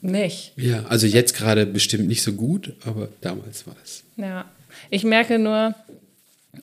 [0.02, 0.54] nicht?
[0.56, 4.04] Ja, also jetzt gerade bestimmt nicht so gut, aber damals war es.
[4.18, 4.46] Ja,
[4.90, 5.76] ich merke nur,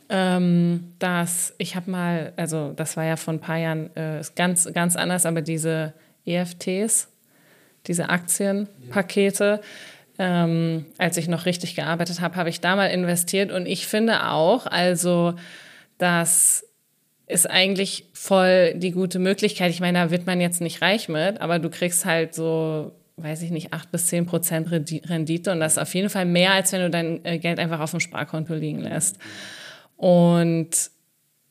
[0.09, 4.69] ähm, dass ich habe mal, also das war ja vor ein paar Jahren äh, ganz,
[4.73, 5.95] ganz anders, aber diese
[6.27, 7.09] EFTs,
[7.87, 9.61] diese Aktienpakete,
[10.19, 14.27] ähm, als ich noch richtig gearbeitet habe, habe ich da mal investiert und ich finde
[14.27, 15.35] auch, also
[15.97, 16.65] das
[17.27, 19.71] ist eigentlich voll die gute Möglichkeit.
[19.71, 23.43] Ich meine, da wird man jetzt nicht reich mit, aber du kriegst halt so, weiß
[23.43, 26.53] ich nicht, 8 bis 10 Prozent Rendi- Rendite und das ist auf jeden Fall mehr,
[26.53, 29.19] als wenn du dein äh, Geld einfach auf dem Sparkonto liegen lässt.
[29.99, 30.71] Und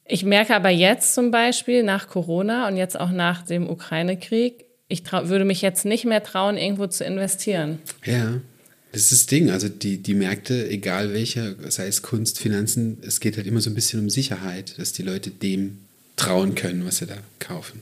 [0.05, 5.03] ich merke aber jetzt zum Beispiel nach Corona und jetzt auch nach dem Ukraine-Krieg, ich
[5.11, 7.79] würde mich jetzt nicht mehr trauen, irgendwo zu investieren.
[8.05, 8.39] Ja,
[8.93, 9.51] das ist das Ding.
[9.51, 13.69] Also die, die Märkte, egal welcher, sei es Kunst, Finanzen, es geht halt immer so
[13.69, 15.79] ein bisschen um Sicherheit, dass die Leute dem
[16.15, 17.81] trauen können, was sie da kaufen.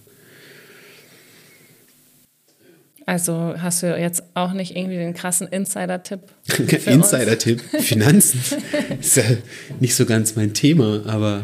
[3.05, 6.21] Also hast du jetzt auch nicht irgendwie den krassen Insider-Tipp?
[6.87, 8.41] Insider-Tipp, Finanzen
[8.99, 9.23] ist ja
[9.79, 11.43] nicht so ganz mein Thema, aber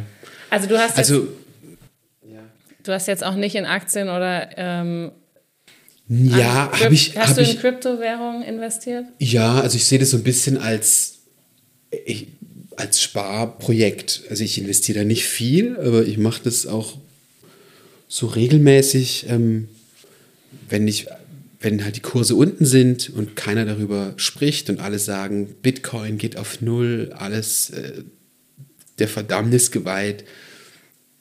[0.50, 1.28] Also du hast, jetzt, also
[2.84, 5.12] du hast jetzt auch nicht in Aktien oder ähm,
[6.10, 9.06] ja, habe ich, Hast hab du in ich, Kryptowährungen investiert?
[9.19, 11.19] ja, also ich sehe das so ein bisschen als
[12.06, 12.28] ich,
[12.76, 14.24] als Sparprojekt.
[14.30, 16.97] Also ich investiere da nicht viel, aber ich mache das auch
[18.08, 19.69] so regelmäßig, ähm,
[20.69, 21.08] wenn ich
[21.62, 26.36] wenn halt die Kurse unten sind und keiner darüber spricht und alle sagen, Bitcoin geht
[26.38, 28.04] auf Null, alles äh,
[28.97, 30.26] der Verdammnis geweiht,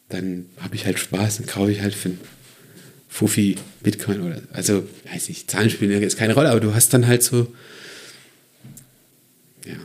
[0.09, 2.21] dann habe ich halt Spaß und kaufe ich halt für einen
[3.09, 7.07] Fuffi Bitcoin oder, also, weiß nicht, Zahlen spielen jetzt keine Rolle, aber du hast dann
[7.07, 7.53] halt so,
[9.67, 9.77] ja,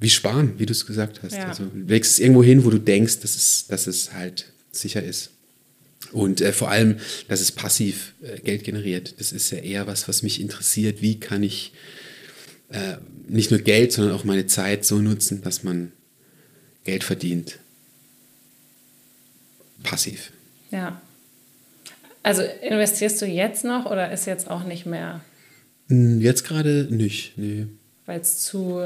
[0.00, 1.34] wie sparen, wie du es gesagt hast.
[1.34, 1.48] Ja.
[1.48, 5.02] Also, du legst es irgendwo hin, wo du denkst, dass es, dass es halt sicher
[5.02, 5.30] ist.
[6.12, 9.14] Und äh, vor allem, dass es passiv äh, Geld generiert.
[9.18, 11.02] Das ist ja eher was, was mich interessiert.
[11.02, 11.72] Wie kann ich
[12.70, 12.96] äh,
[13.28, 15.92] nicht nur Geld, sondern auch meine Zeit so nutzen, dass man
[16.84, 17.58] Geld verdient.
[19.82, 20.32] Passiv.
[20.70, 21.00] Ja.
[22.22, 25.20] Also investierst du jetzt noch oder ist jetzt auch nicht mehr,
[25.88, 27.66] Hm, Jetzt gerade nicht, nee.
[28.06, 28.82] weil es zu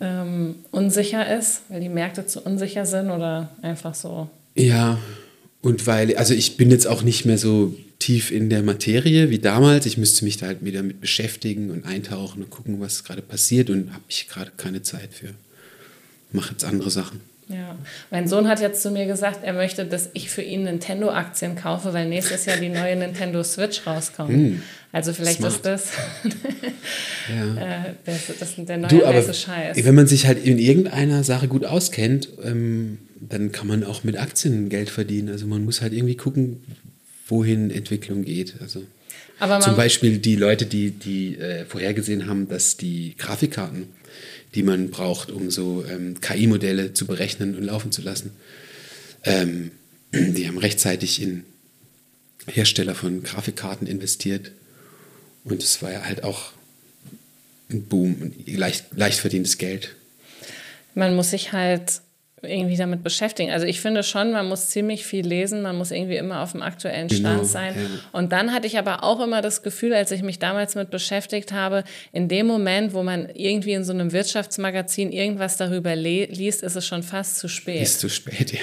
[0.00, 4.30] ähm, unsicher ist, weil die Märkte zu unsicher sind oder einfach so?
[4.54, 4.98] Ja,
[5.62, 9.38] und weil, also ich bin jetzt auch nicht mehr so tief in der Materie wie
[9.38, 9.86] damals.
[9.86, 13.70] Ich müsste mich da halt wieder mit beschäftigen und eintauchen und gucken, was gerade passiert
[13.70, 15.34] und habe ich gerade keine Zeit für.
[16.32, 17.20] Mache jetzt andere Sachen.
[17.50, 17.76] Ja,
[18.10, 21.92] mein Sohn hat jetzt zu mir gesagt, er möchte, dass ich für ihn Nintendo-Aktien kaufe,
[21.92, 24.62] weil nächstes Jahr die neue Nintendo Switch rauskommt.
[24.92, 25.54] also vielleicht smart.
[25.54, 25.88] ist das,
[27.28, 27.84] Ja.
[27.86, 29.84] äh, das, das der neue Du, aber Scheiß.
[29.84, 34.16] wenn man sich halt in irgendeiner Sache gut auskennt, ähm, dann kann man auch mit
[34.16, 35.28] Aktien Geld verdienen.
[35.28, 36.62] Also man muss halt irgendwie gucken,
[37.28, 38.54] wohin Entwicklung geht.
[38.60, 38.82] Also
[39.60, 43.88] zum Beispiel die Leute, die, die äh, vorhergesehen haben, dass die Grafikkarten,
[44.54, 48.32] die man braucht, um so ähm, KI-Modelle zu berechnen und laufen zu lassen,
[49.24, 49.72] ähm,
[50.12, 51.44] die haben rechtzeitig in
[52.46, 54.52] Hersteller von Grafikkarten investiert.
[55.44, 56.52] Und es war ja halt auch
[57.70, 59.94] ein Boom, leicht, leicht verdientes Geld.
[60.94, 62.02] man muss sich halt
[62.42, 63.50] irgendwie damit beschäftigen.
[63.50, 66.62] Also ich finde schon, man muss ziemlich viel lesen, man muss irgendwie immer auf dem
[66.62, 67.74] aktuellen Stand Genau, sein.
[68.12, 71.52] Und dann hatte ich aber auch immer das Gefühl, als ich mich damals mit beschäftigt
[71.52, 76.76] habe, in dem Moment, wo man irgendwie in so einem Wirtschaftsmagazin irgendwas darüber liest, ist
[76.76, 77.82] es schon fast zu spät.
[77.82, 78.60] Ist zu spät, ja.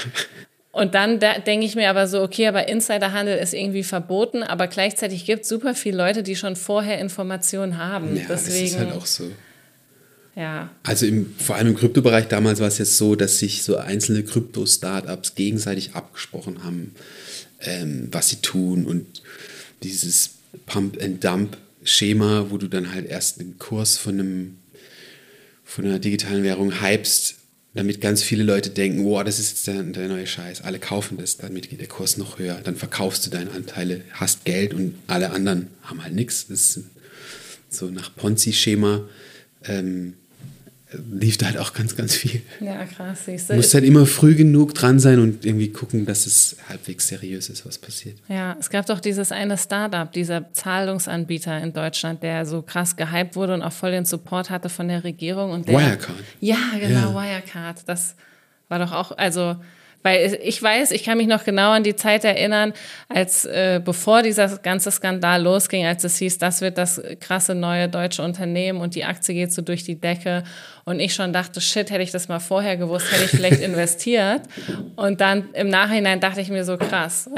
[0.72, 4.68] Und dann da denke ich mir aber so, okay, aber Insiderhandel ist irgendwie verboten, aber
[4.68, 8.16] gleichzeitig gibt es super viele Leute, die schon vorher Informationen haben.
[8.16, 9.32] Ja, Deswegen, das ist halt auch so.
[10.38, 10.69] Ja.
[10.84, 14.23] Also im, vor allem im Kryptobereich damals war es jetzt so, dass sich so einzelne
[14.23, 16.93] Krypto-Startups gegenseitig abgesprochen haben,
[17.62, 19.23] ähm, was sie tun und
[19.82, 20.36] dieses
[20.67, 24.58] Pump-and-Dump-Schema, wo du dann halt erst einen Kurs von, einem,
[25.63, 27.34] von einer digitalen Währung hypst,
[27.73, 31.17] damit ganz viele Leute denken, wow, das ist jetzt der, der, neue Scheiß, alle kaufen
[31.17, 34.93] das, damit geht der Kurs noch höher, dann verkaufst du deine Anteile, hast Geld und
[35.08, 36.45] alle anderen haben halt nichts.
[36.47, 36.84] Das ist
[37.71, 39.02] so nach Ponzi-Schema.
[39.63, 40.13] Ähm,
[40.91, 42.41] lief da halt auch ganz, ganz viel.
[42.62, 43.26] Ja, krass.
[43.26, 47.50] Du musst halt immer früh genug dran sein und irgendwie gucken, dass es halbwegs seriös
[47.50, 48.17] ist, was passiert.
[48.30, 53.36] Ja, es gab doch dieses eine Startup, dieser Zahlungsanbieter in Deutschland, der so krass gehypt
[53.36, 55.52] wurde und auch voll den Support hatte von der Regierung.
[55.52, 56.17] Und der, Wirecard.
[56.39, 57.13] Ja, genau, ja.
[57.13, 57.88] Wirecard.
[57.88, 58.15] Das
[58.69, 59.58] war doch auch, also
[60.04, 62.71] weil ich weiß, ich kann mich noch genau an die Zeit erinnern,
[63.10, 67.89] als äh, bevor dieser ganze Skandal losging, als es hieß, das wird das krasse neue
[67.89, 70.43] deutsche Unternehmen und die Aktie geht so durch die Decke.
[70.88, 74.43] Und ich schon dachte, shit, hätte ich das mal vorher gewusst, hätte ich vielleicht investiert.
[74.95, 77.30] Und dann im Nachhinein dachte ich mir so krass.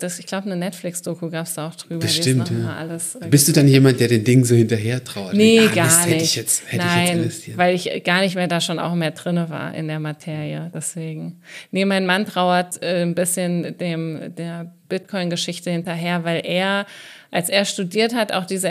[0.00, 2.00] Das, ich glaube, eine Netflix-Doku gab es da auch drüber.
[2.00, 2.74] Das stimmt, ja.
[2.76, 5.32] Alles Bist du dann jemand, der den Ding so hinterher traut?
[5.32, 6.14] Nee, ah, gar Mist, nicht.
[6.14, 7.56] Hätte ich jetzt, hätte Nein, ich jetzt investiert.
[7.56, 10.68] weil ich gar nicht mehr da schon auch mehr drin war in der Materie.
[10.74, 11.40] Deswegen.
[11.70, 16.84] Nee, mein Mann trauert äh, ein bisschen dem, der Bitcoin-Geschichte hinterher, weil er
[17.30, 18.68] als er studiert hat, auch diese,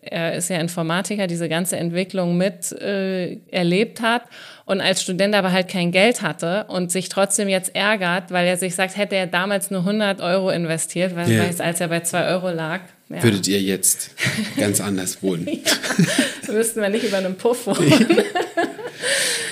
[0.00, 4.22] er ist ja Informatiker, diese ganze Entwicklung mit äh, erlebt hat
[4.64, 8.56] und als Student aber halt kein Geld hatte und sich trotzdem jetzt ärgert, weil er
[8.56, 11.44] sich sagt, hätte er damals nur 100 Euro investiert, weil, ja.
[11.58, 12.80] als er bei 2 Euro lag.
[13.10, 13.22] Ja.
[13.22, 14.10] Würdet ihr jetzt
[14.58, 15.46] ganz anders wohnen?
[15.46, 18.06] ja, müssten wir nicht über einen Puff wohnen.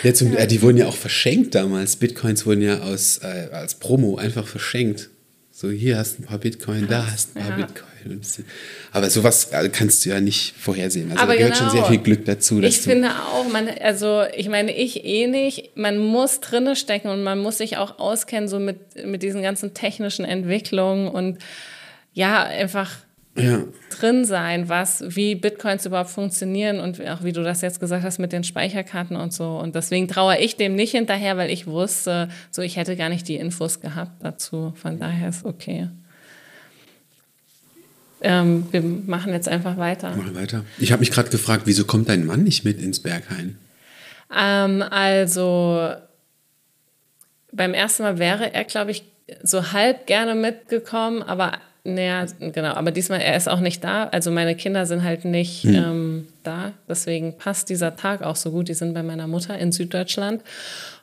[0.03, 1.97] ja, zum, äh, die wurden ja auch verschenkt damals.
[1.97, 5.11] Bitcoins wurden ja aus, äh, als Promo einfach verschenkt.
[5.59, 7.65] So, hier hast du ein paar Bitcoin, da hast du ein paar ja.
[7.65, 8.21] Bitcoin.
[8.93, 11.11] Aber sowas äh, kannst du ja nicht vorhersehen.
[11.11, 11.71] Also Aber da gehört genau.
[11.71, 12.61] schon sehr viel Glück dazu.
[12.61, 15.75] Ich finde auch, man, also ich meine, ich eh nicht.
[15.75, 19.73] Man muss drinne stecken und man muss sich auch auskennen so mit, mit diesen ganzen
[19.73, 21.39] technischen Entwicklungen und
[22.13, 22.91] ja, einfach
[23.37, 23.65] ja.
[23.91, 28.19] drin sein, was, wie Bitcoins überhaupt funktionieren und auch wie du das jetzt gesagt hast
[28.19, 29.59] mit den Speicherkarten und so.
[29.59, 33.29] Und deswegen traue ich dem nicht hinterher, weil ich wusste, so ich hätte gar nicht
[33.29, 34.73] die Infos gehabt dazu.
[34.77, 35.89] Von daher ist okay.
[38.23, 40.17] Ähm, wir machen jetzt einfach weiter.
[40.17, 40.65] Machen weiter.
[40.79, 43.59] Ich habe mich gerade gefragt, wieso kommt dein Mann nicht mit ins Berghain?
[44.35, 45.93] Ähm, also
[47.53, 49.05] beim ersten Mal wäre er, glaube ich,
[49.43, 54.05] so halb gerne mitgekommen, aber naja, genau, aber diesmal, er ist auch nicht da.
[54.09, 55.75] Also meine Kinder sind halt nicht hm.
[55.75, 56.73] ähm, da.
[56.89, 58.69] Deswegen passt dieser Tag auch so gut.
[58.69, 60.43] Die sind bei meiner Mutter in Süddeutschland.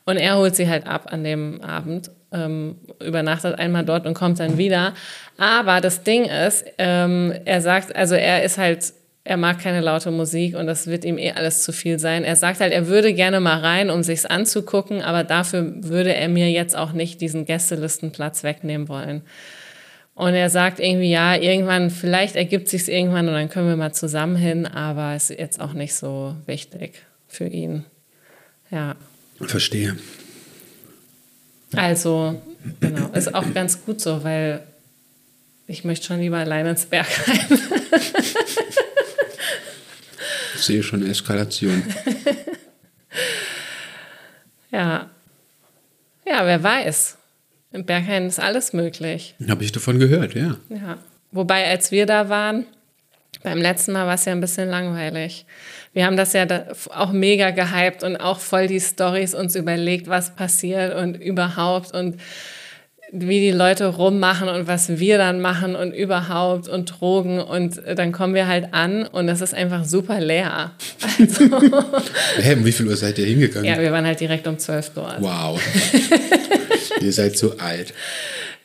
[0.05, 4.39] Und er holt sie halt ab an dem Abend, ähm, übernachtet einmal dort und kommt
[4.39, 4.93] dann wieder.
[5.37, 8.93] Aber das Ding ist, ähm, er sagt, also er ist halt,
[9.23, 12.25] er mag keine laute Musik und das wird ihm eh alles zu viel sein.
[12.25, 16.27] Er sagt halt, er würde gerne mal rein, um sich's anzugucken, aber dafür würde er
[16.27, 19.21] mir jetzt auch nicht diesen Gästelistenplatz wegnehmen wollen.
[20.15, 23.93] Und er sagt irgendwie, ja, irgendwann, vielleicht ergibt sich's irgendwann und dann können wir mal
[23.93, 27.85] zusammen hin, aber ist jetzt auch nicht so wichtig für ihn.
[28.69, 28.95] Ja.
[29.41, 29.97] Verstehe.
[31.75, 32.41] Also,
[32.79, 34.61] genau, ist auch ganz gut so, weil
[35.65, 37.59] ich möchte schon lieber alleine ins Berg rein.
[40.55, 41.83] ich sehe schon Eskalation.
[44.71, 45.09] ja.
[46.25, 47.17] Ja, wer weiß.
[47.73, 49.35] Im Berghain ist alles möglich.
[49.49, 50.57] Habe ich davon gehört, ja.
[50.69, 50.97] Ja.
[51.31, 52.65] Wobei, als wir da waren,
[53.41, 55.45] beim letzten Mal war es ja ein bisschen langweilig.
[55.91, 60.07] Wir haben das ja da auch mega gehypt und auch voll die Stories uns überlegt,
[60.07, 62.19] was passiert und überhaupt und
[63.15, 68.11] wie die Leute rummachen und was wir dann machen und überhaupt und Drogen und dann
[68.11, 70.71] kommen wir halt an und es ist einfach super leer.
[71.19, 71.45] Also
[72.41, 73.65] Hä, um wie viel Uhr seid ihr hingegangen?
[73.65, 75.21] Ja, wir waren halt direkt um zwölf dort.
[75.21, 75.61] Wow.
[77.01, 77.93] ihr seid so alt.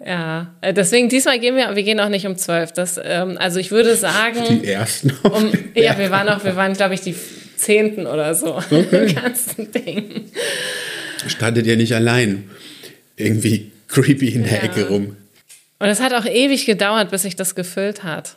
[0.05, 2.73] Ja, äh, deswegen diesmal gehen wir, wir gehen auch nicht um zwölf.
[2.73, 4.61] Das, ähm, also ich würde sagen.
[4.63, 5.13] Die ersten.
[5.23, 7.15] Um, ja, wir waren auch, wir waren, glaube ich, die
[7.57, 8.63] zehnten oder so.
[8.71, 9.07] Okay.
[9.09, 10.25] Im ganzen Ding.
[11.27, 12.49] Standet ihr nicht allein?
[13.17, 14.63] Irgendwie creepy in der ja.
[14.63, 15.17] Ecke rum.
[15.81, 18.37] Und es hat auch ewig gedauert, bis sich das gefüllt hat.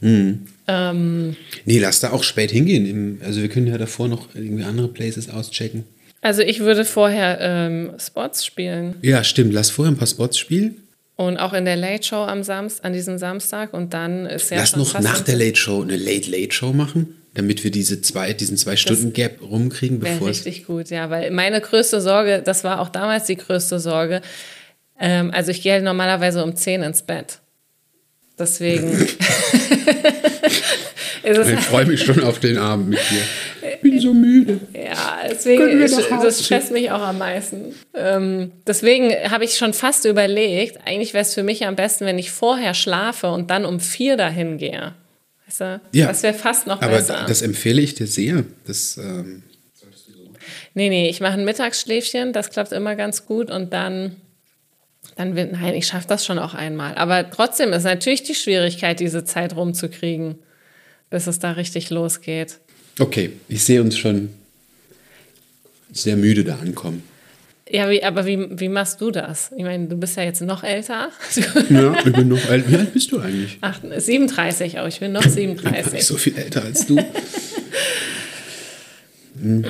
[0.00, 0.46] Hm.
[0.68, 3.20] Ähm, nee, lass da auch spät hingehen.
[3.24, 5.84] Also wir können ja davor noch irgendwie andere Places auschecken.
[6.20, 8.96] Also ich würde vorher ähm, Spots spielen.
[9.02, 9.52] Ja, stimmt.
[9.52, 10.82] Lass vorher ein paar Spots spielen.
[11.16, 13.74] Und auch in der Late Show am Samstag, an diesem Samstag.
[13.74, 17.16] Und dann ist ja Lass noch nach der Late Show eine Late Late Show machen,
[17.34, 20.44] damit wir diese zwei, diesen zwei Stunden Gap rumkriegen, bevor es.
[20.44, 24.22] Richtig gut, ja, weil meine größte Sorge, das war auch damals die größte Sorge.
[25.00, 27.40] Ähm, also ich gehe halt normalerweise um 10 ins Bett.
[28.38, 28.92] Deswegen.
[31.24, 33.22] ich freue mich schon auf den Abend mit dir.
[33.62, 34.60] Ich bin so müde.
[34.74, 37.74] Ja, deswegen, das stresst mich auch am meisten.
[37.94, 42.18] Ähm, deswegen habe ich schon fast überlegt, eigentlich wäre es für mich am besten, wenn
[42.18, 44.94] ich vorher schlafe und dann um vier dahin gehe.
[45.46, 45.80] Weißt du?
[45.92, 46.08] Ja.
[46.08, 47.18] Das wäre fast noch aber besser.
[47.18, 48.44] Aber das empfehle ich dir sehr.
[48.66, 49.42] Das, ähm
[50.78, 54.14] Nee, nee, ich mache ein Mittagsschläfchen, das klappt immer ganz gut und dann,
[55.16, 56.94] dann wird, nein, ich schaffe das schon auch einmal.
[56.94, 60.38] Aber trotzdem ist natürlich die Schwierigkeit, diese Zeit rumzukriegen,
[61.10, 62.60] bis es da richtig losgeht.
[62.98, 64.30] Okay, ich sehe uns schon
[65.92, 67.02] sehr müde da ankommen.
[67.70, 69.50] Ja, wie, aber wie, wie machst du das?
[69.56, 71.10] Ich meine, du bist ja jetzt noch älter.
[71.70, 72.70] Ja, ich bin noch älter.
[72.70, 73.58] Wie alt bist du eigentlich?
[73.60, 75.86] Ach, 37, aber ich bin noch 37.
[75.86, 76.96] Ich bin so viel älter als du.
[79.40, 79.64] hm.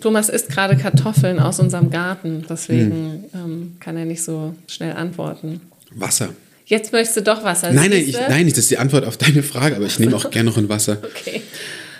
[0.00, 3.40] Thomas isst gerade Kartoffeln aus unserem Garten, deswegen hm.
[3.40, 5.60] ähm, kann er nicht so schnell antworten.
[5.94, 6.30] Wasser.
[6.66, 7.72] Jetzt möchtest du doch Wasser.
[7.72, 10.30] Nein, nein, ich, nein, das ist die Antwort auf deine Frage, aber ich nehme auch
[10.30, 10.98] gerne noch ein Wasser.
[11.12, 11.42] Okay.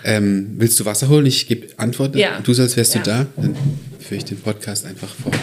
[0.05, 1.25] Ähm, willst du Wasser holen?
[1.25, 2.15] Ich gebe Antwort.
[2.17, 2.41] Ja.
[2.41, 3.01] Du sollst, wärst ja.
[3.01, 3.25] du da?
[3.37, 3.55] Dann
[3.99, 5.37] führe ich den Podcast einfach fort.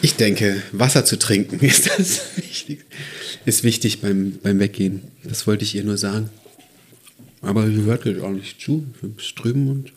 [0.00, 2.84] Ich denke, Wasser zu trinken ist das wichtig.
[3.44, 5.02] Ist wichtig beim, beim Weggehen.
[5.24, 6.30] Das wollte ich ihr nur sagen.
[7.42, 8.86] Aber sie hört jetzt auch nicht zu.
[9.02, 9.92] Wir bist drüben und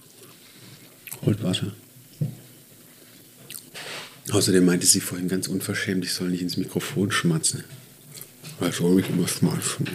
[1.25, 1.71] holt Wasser.
[4.37, 7.63] Außerdem meinte sie vorhin ganz unverschämt, ich soll nicht ins Mikrofon schmatzen.
[8.59, 9.87] Was soll ich immer schmatzen?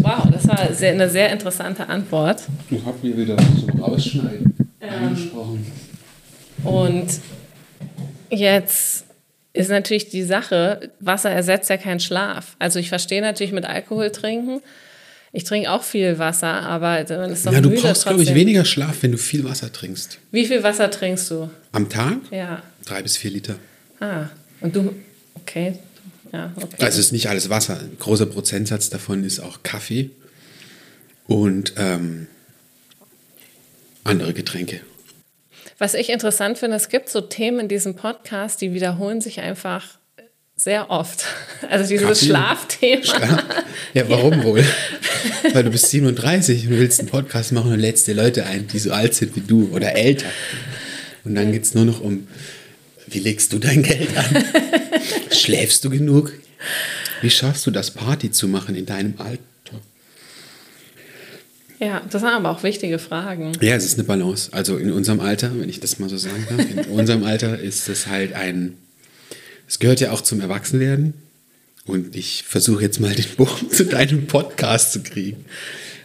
[0.00, 2.42] Wow, das war sehr, eine sehr interessante Antwort.
[2.70, 5.04] Ich habe mir wieder zum Rausschneiden Ähm.
[5.04, 5.64] angesprochen.
[6.64, 7.06] Und
[8.28, 9.04] jetzt
[9.52, 12.56] ist natürlich die Sache, Wasser ersetzt ja keinen Schlaf.
[12.58, 14.60] Also ich verstehe natürlich mit Alkohol trinken.
[15.36, 18.34] Ich trinke auch viel Wasser, aber man ist doch Ja, du müde brauchst, glaube ich,
[18.34, 20.16] weniger Schlaf, wenn du viel Wasser trinkst.
[20.30, 21.50] Wie viel Wasser trinkst du?
[21.72, 22.20] Am Tag?
[22.30, 22.62] Ja.
[22.86, 23.56] Drei bis vier Liter.
[24.00, 24.30] Ah,
[24.62, 24.94] und du,
[25.34, 25.74] okay.
[26.32, 26.82] Ja, okay.
[26.82, 27.78] Also es ist nicht alles Wasser.
[27.78, 30.08] Ein großer Prozentsatz davon ist auch Kaffee
[31.26, 32.28] und ähm,
[34.04, 34.80] andere Getränke.
[35.76, 39.98] Was ich interessant finde, es gibt so Themen in diesem Podcast, die wiederholen sich einfach
[40.56, 41.24] sehr oft.
[41.68, 42.26] Also dieses Kaffee?
[42.26, 43.04] Schlafthema.
[43.04, 43.44] Schlaf?
[43.94, 44.64] Ja, warum wohl?
[45.52, 48.78] Weil du bist 37 und willst einen Podcast machen und lädst dir Leute ein, die
[48.78, 50.26] so alt sind wie du oder älter.
[51.24, 52.28] Und dann geht es nur noch um,
[53.06, 54.44] wie legst du dein Geld an?
[55.32, 56.32] Schläfst du genug?
[57.22, 59.40] Wie schaffst du das, Party zu machen in deinem Alter?
[61.80, 63.52] Ja, das sind aber auch wichtige Fragen.
[63.60, 64.50] Ja, es ist eine Balance.
[64.52, 67.88] Also in unserem Alter, wenn ich das mal so sagen darf, in unserem Alter ist
[67.88, 68.76] es halt ein,
[69.68, 71.14] es gehört ja auch zum Erwachsenwerden.
[71.86, 75.44] Und ich versuche jetzt mal den Bogen zu deinem Podcast zu kriegen,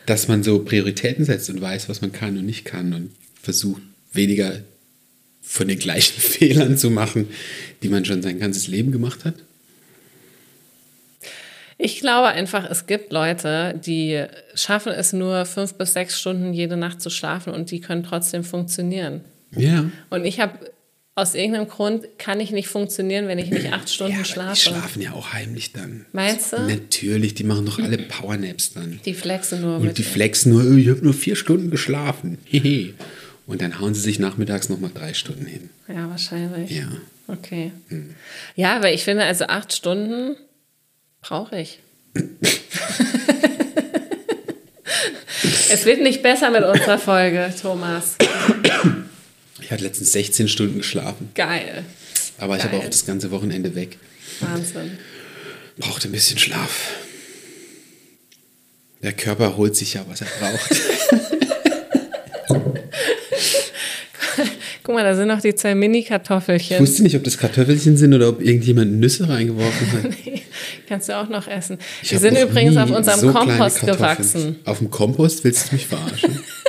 [0.06, 3.82] dass man so Prioritäten setzt und weiß, was man kann und nicht kann und versucht
[4.14, 4.60] weniger
[5.42, 7.30] von den gleichen Fehlern zu machen,
[7.82, 9.36] die man schon sein ganzes Leben gemacht hat.
[11.84, 16.78] Ich glaube einfach, es gibt Leute, die schaffen es nur fünf bis sechs Stunden jede
[16.78, 19.22] Nacht zu schlafen und die können trotzdem funktionieren.
[19.56, 19.90] Ja.
[20.12, 20.71] Und ich habe
[21.16, 24.54] aus irgendeinem Grund kann ich nicht funktionieren, wenn ich nicht acht Stunden ja, schlafe.
[24.54, 26.06] Die schlafen ja auch heimlich dann.
[26.14, 26.62] Meinst du?
[26.62, 29.02] Natürlich, die machen doch alle Powernaps dann.
[29.06, 32.38] Die flexen nur Und die flexen nur, ich habe nur vier Stunden geschlafen.
[32.46, 32.94] Hehe.
[33.46, 35.70] Und dann hauen sie sich nachmittags nochmal drei Stunden hin.
[35.88, 36.72] ja, wahrscheinlich.
[36.72, 36.88] Ja.
[37.28, 37.72] Okay.
[38.56, 40.38] Ja, aber ich finde, also acht Stunden
[41.22, 41.80] brauche ich.
[45.72, 48.18] es wird nicht besser mit unserer Folge, Thomas.
[49.72, 51.30] Ich hatte letztens 16 Stunden geschlafen.
[51.34, 51.86] Geil.
[52.40, 53.98] Aber ich habe auch das ganze Wochenende weg.
[54.42, 54.98] Wahnsinn.
[55.78, 56.90] Brauchte ein bisschen Schlaf.
[59.02, 60.70] Der Körper holt sich ja, was er braucht.
[64.84, 66.78] Guck mal, da sind noch die zwei Ich Mini-Kartoffelchen.
[66.82, 70.12] wusste nicht, ob das Kartoffelchen sind oder ob irgendjemand Nüsse reingeworfen hat.
[70.90, 71.78] Kannst du auch noch essen.
[72.04, 74.60] Ich Die sind übrigens auf unserem so Kompost gewachsen.
[74.66, 76.44] Auf dem Kompost willst du mich verarschen?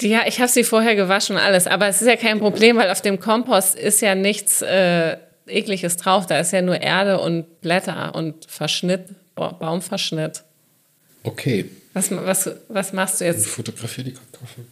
[0.00, 2.90] Ja, ich habe sie vorher gewaschen und alles, aber es ist ja kein Problem, weil
[2.90, 6.26] auf dem Kompost ist ja nichts äh, ekliges drauf.
[6.26, 10.44] Da ist ja nur Erde und Blätter und Verschnitt, Ba- Baumverschnitt.
[11.24, 11.68] Okay.
[11.94, 13.46] Was, was, was machst du Ich jetzt?
[13.48, 14.68] fotografiere die Kartoffeln.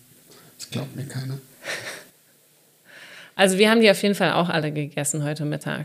[0.59, 1.39] Das glaubt mir keiner.
[3.39, 5.85] Also wir haben die auf jeden Fall auch alle gegessen heute Mittag.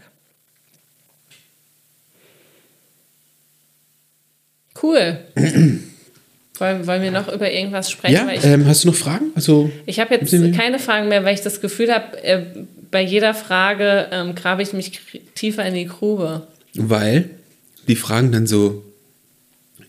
[4.81, 5.19] Cool.
[6.62, 8.14] wollen, wollen wir noch über irgendwas sprechen?
[8.16, 9.32] Ja, ich ähm, hast du noch Fragen?
[9.36, 12.45] Also, Ich habe jetzt keine Fragen mehr, weil ich das Gefühl habe, äh,
[12.89, 15.01] bei jeder Frage ähm, grabe ich mich
[15.36, 16.47] tiefer in die Grube.
[16.76, 17.30] weil
[17.88, 18.84] die Fragen dann so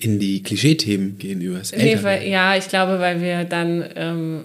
[0.00, 4.44] in die Klischee-Themen gehen über das Nee, weil, ja, ich glaube, weil wir dann ähm,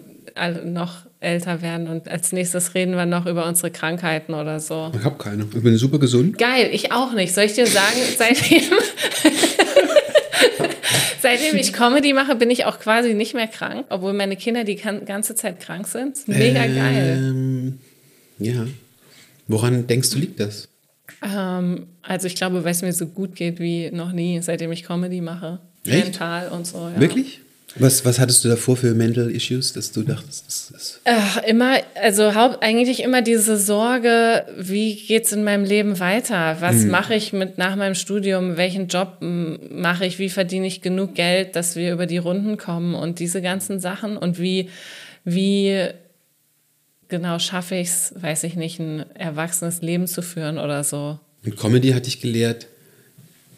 [0.65, 4.91] noch älter werden und als nächstes reden wir noch über unsere Krankheiten oder so.
[4.97, 5.47] Ich habe keine.
[5.51, 6.37] Ich bin super gesund.
[6.37, 7.33] Geil, ich auch nicht.
[7.33, 8.61] Soll ich dir sagen, seitdem,
[11.27, 14.75] seitdem ich Comedy mache, bin ich auch quasi nicht mehr krank, obwohl meine Kinder die
[14.75, 16.27] ganze Zeit krank sind.
[16.27, 17.17] Mega geil.
[17.19, 17.79] Ähm,
[18.39, 18.65] ja.
[19.47, 20.69] Woran denkst du, liegt das?
[21.23, 24.83] Ähm, also ich glaube, weil es mir so gut geht wie noch nie, seitdem ich
[24.83, 25.59] Comedy mache.
[25.85, 26.03] Echt?
[26.05, 26.77] Mental und so.
[26.77, 26.99] Ja.
[26.99, 27.41] Wirklich?
[27.79, 31.01] Was, was hattest du davor für Mental Issues, dass du dachtest, das ist.
[31.05, 36.57] Ach, immer, also haupt, eigentlich immer diese Sorge, wie geht es in meinem Leben weiter?
[36.59, 36.89] Was hm.
[36.89, 38.57] mache ich mit nach meinem Studium?
[38.57, 40.19] Welchen Job mache ich?
[40.19, 44.17] Wie verdiene ich genug Geld, dass wir über die Runden kommen und diese ganzen Sachen?
[44.17, 44.69] Und wie,
[45.23, 45.87] wie
[47.07, 51.19] genau schaffe ich es, weiß ich nicht, ein erwachsenes Leben zu führen oder so?
[51.45, 52.67] Und Comedy hatte ich gelehrt,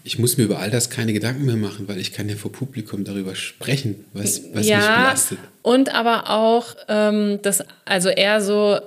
[0.09, 2.51] ich muss mir über all das keine Gedanken mehr machen, weil ich kann ja vor
[2.51, 5.37] Publikum darüber sprechen, was, was ja, mich belastet.
[5.61, 8.79] Und aber auch, ähm, das, also eher so,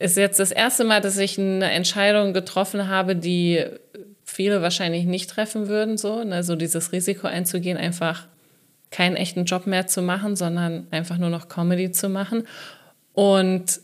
[0.00, 3.64] ist jetzt das erste Mal, dass ich eine Entscheidung getroffen habe, die
[4.24, 8.26] viele wahrscheinlich nicht treffen würden, so, ne, so dieses Risiko einzugehen, einfach
[8.90, 12.42] keinen echten Job mehr zu machen, sondern einfach nur noch Comedy zu machen.
[13.12, 13.80] Und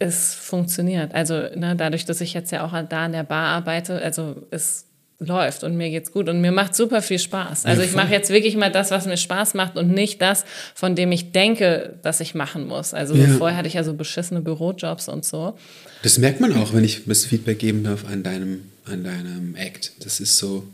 [0.00, 1.14] es funktioniert.
[1.14, 4.87] Also ne, dadurch, dass ich jetzt ja auch da in der Bar arbeite, also es
[5.20, 7.66] läuft und mir geht's gut und mir macht super viel Spaß.
[7.66, 10.44] Also ich mache jetzt wirklich mal das, was mir Spaß macht und nicht das,
[10.74, 12.94] von dem ich denke, dass ich machen muss.
[12.94, 13.26] Also ja.
[13.26, 15.58] vorher hatte ich ja so beschissene Bürojobs und so.
[16.02, 19.92] Das merkt man auch, wenn ich das Feedback geben darf an deinem, an deinem Act.
[20.04, 20.64] Das ist so,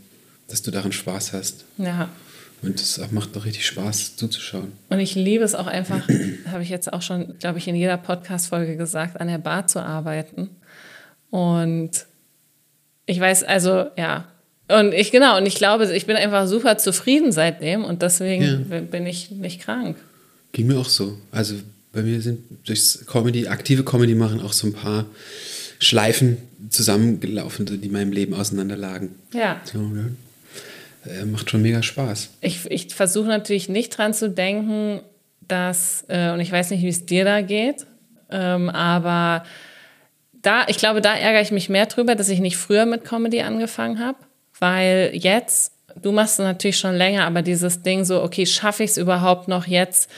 [0.47, 1.65] dass du daran Spaß hast.
[1.77, 2.09] Ja.
[2.61, 4.73] Und es macht doch richtig Spaß zuzuschauen.
[4.89, 6.07] Und ich liebe es auch einfach,
[6.51, 9.81] habe ich jetzt auch schon, glaube ich, in jeder Podcast-Folge gesagt, an der Bar zu
[9.81, 10.49] arbeiten.
[11.31, 12.05] Und
[13.07, 14.27] ich weiß, also ja.
[14.67, 18.79] Und ich, genau, und ich glaube, ich bin einfach super zufrieden seitdem und deswegen ja.
[18.79, 19.97] bin ich nicht krank.
[20.53, 21.17] Ging mir auch so.
[21.31, 21.55] Also
[21.93, 25.05] bei mir sind durchs Comedy, aktive Comedy machen auch so ein paar
[25.79, 26.37] Schleifen
[26.69, 29.15] zusammengelaufen, die in meinem Leben auseinanderlagen.
[29.33, 29.61] Ja.
[29.65, 30.05] So, ja
[31.07, 32.29] äh, macht schon mega Spaß.
[32.41, 35.01] Ich, ich versuche natürlich nicht dran zu denken,
[35.47, 37.85] dass, äh, und ich weiß nicht, wie es dir da geht,
[38.31, 39.43] ähm, aber
[40.33, 43.41] da, ich glaube, da ärgere ich mich mehr drüber, dass ich nicht früher mit Comedy
[43.41, 44.17] angefangen habe,
[44.59, 48.91] weil jetzt, du machst es natürlich schon länger, aber dieses Ding so, okay, schaffe ich
[48.91, 50.09] es überhaupt noch jetzt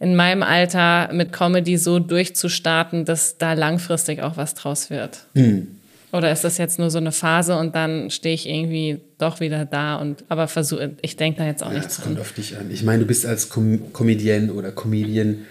[0.00, 5.24] in meinem Alter mit Comedy so durchzustarten, dass da langfristig auch was draus wird?
[5.34, 5.68] Hm.
[6.12, 9.66] Oder ist das jetzt nur so eine Phase und dann stehe ich irgendwie doch wieder
[9.66, 12.04] da und aber versuche, ich denke da jetzt auch ja, nicht dran.
[12.04, 12.70] kommt auf dich an.
[12.70, 15.44] Ich meine, du bist als Com Comedian oder Comedian,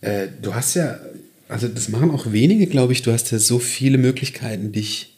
[0.00, 0.98] äh, du hast ja,
[1.48, 5.15] also das machen auch wenige, glaube ich, du hast ja so viele Möglichkeiten, dich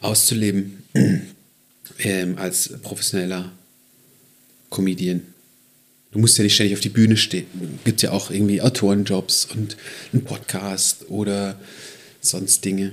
[0.00, 0.82] auszuleben
[1.98, 3.52] ähm, als professioneller
[4.70, 5.22] Comedian.
[6.12, 7.46] Du musst ja nicht ständig auf die Bühne stehen.
[7.78, 9.76] Es gibt ja auch irgendwie Autorenjobs und
[10.12, 11.58] einen Podcast oder
[12.20, 12.92] sonst Dinge.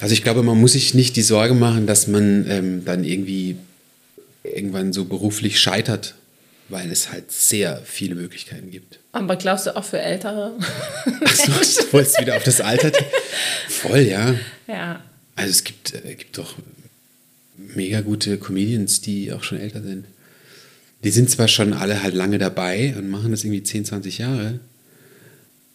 [0.00, 3.56] Also ich glaube, man muss sich nicht die Sorge machen, dass man ähm, dann irgendwie
[4.42, 6.16] irgendwann so beruflich scheitert,
[6.68, 8.98] weil es halt sehr viele Möglichkeiten gibt.
[9.12, 10.58] Aber glaubst du auch für Ältere?
[11.24, 11.52] Achso,
[11.82, 12.90] du wolltest wieder auf das Alter.
[13.68, 14.34] Voll, ja.
[14.66, 15.04] Ja.
[15.36, 16.56] Also es gibt, äh, gibt doch
[17.56, 20.06] mega gute Comedians, die auch schon älter sind.
[21.04, 24.60] Die sind zwar schon alle halt lange dabei und machen das irgendwie 10, 20 Jahre,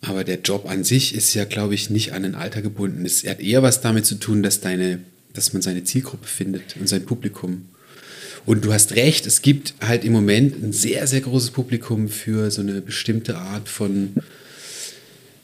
[0.01, 3.05] aber der Job an sich ist ja, glaube ich, nicht an ein Alter gebunden.
[3.05, 4.99] Es hat eher was damit zu tun, dass, deine,
[5.33, 7.65] dass man seine Zielgruppe findet und sein Publikum.
[8.45, 12.51] Und du hast recht, es gibt halt im Moment ein sehr, sehr großes Publikum für
[12.51, 14.13] so eine bestimmte Art von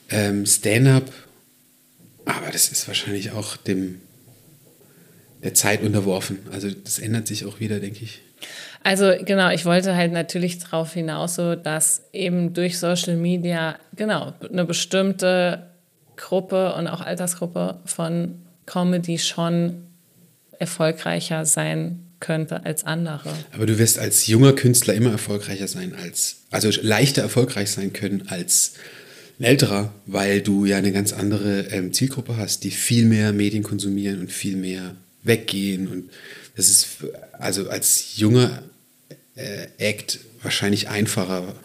[0.10, 1.12] ähm, Stand-up.
[2.26, 4.00] Aber das ist wahrscheinlich auch dem,
[5.44, 6.40] der Zeit unterworfen.
[6.52, 8.22] Also das ändert sich auch wieder, denke ich.
[8.84, 14.34] Also genau, ich wollte halt natürlich darauf hinaus, so dass eben durch Social Media genau
[14.52, 15.68] eine bestimmte
[16.18, 18.36] Gruppe und auch Altersgruppe von
[18.66, 19.84] Comedy schon
[20.60, 23.30] erfolgreicher sein könnte als andere.
[23.54, 28.28] Aber du wirst als junger Künstler immer erfolgreicher sein als, also leichter erfolgreich sein können
[28.28, 28.74] als
[29.40, 33.64] ein älterer, weil du ja eine ganz andere ähm, Zielgruppe hast, die viel mehr Medien
[33.64, 36.10] konsumieren und viel mehr weggehen und
[36.56, 36.98] das ist
[37.34, 38.64] also als junger
[39.36, 41.56] äh, Act wahrscheinlich einfacher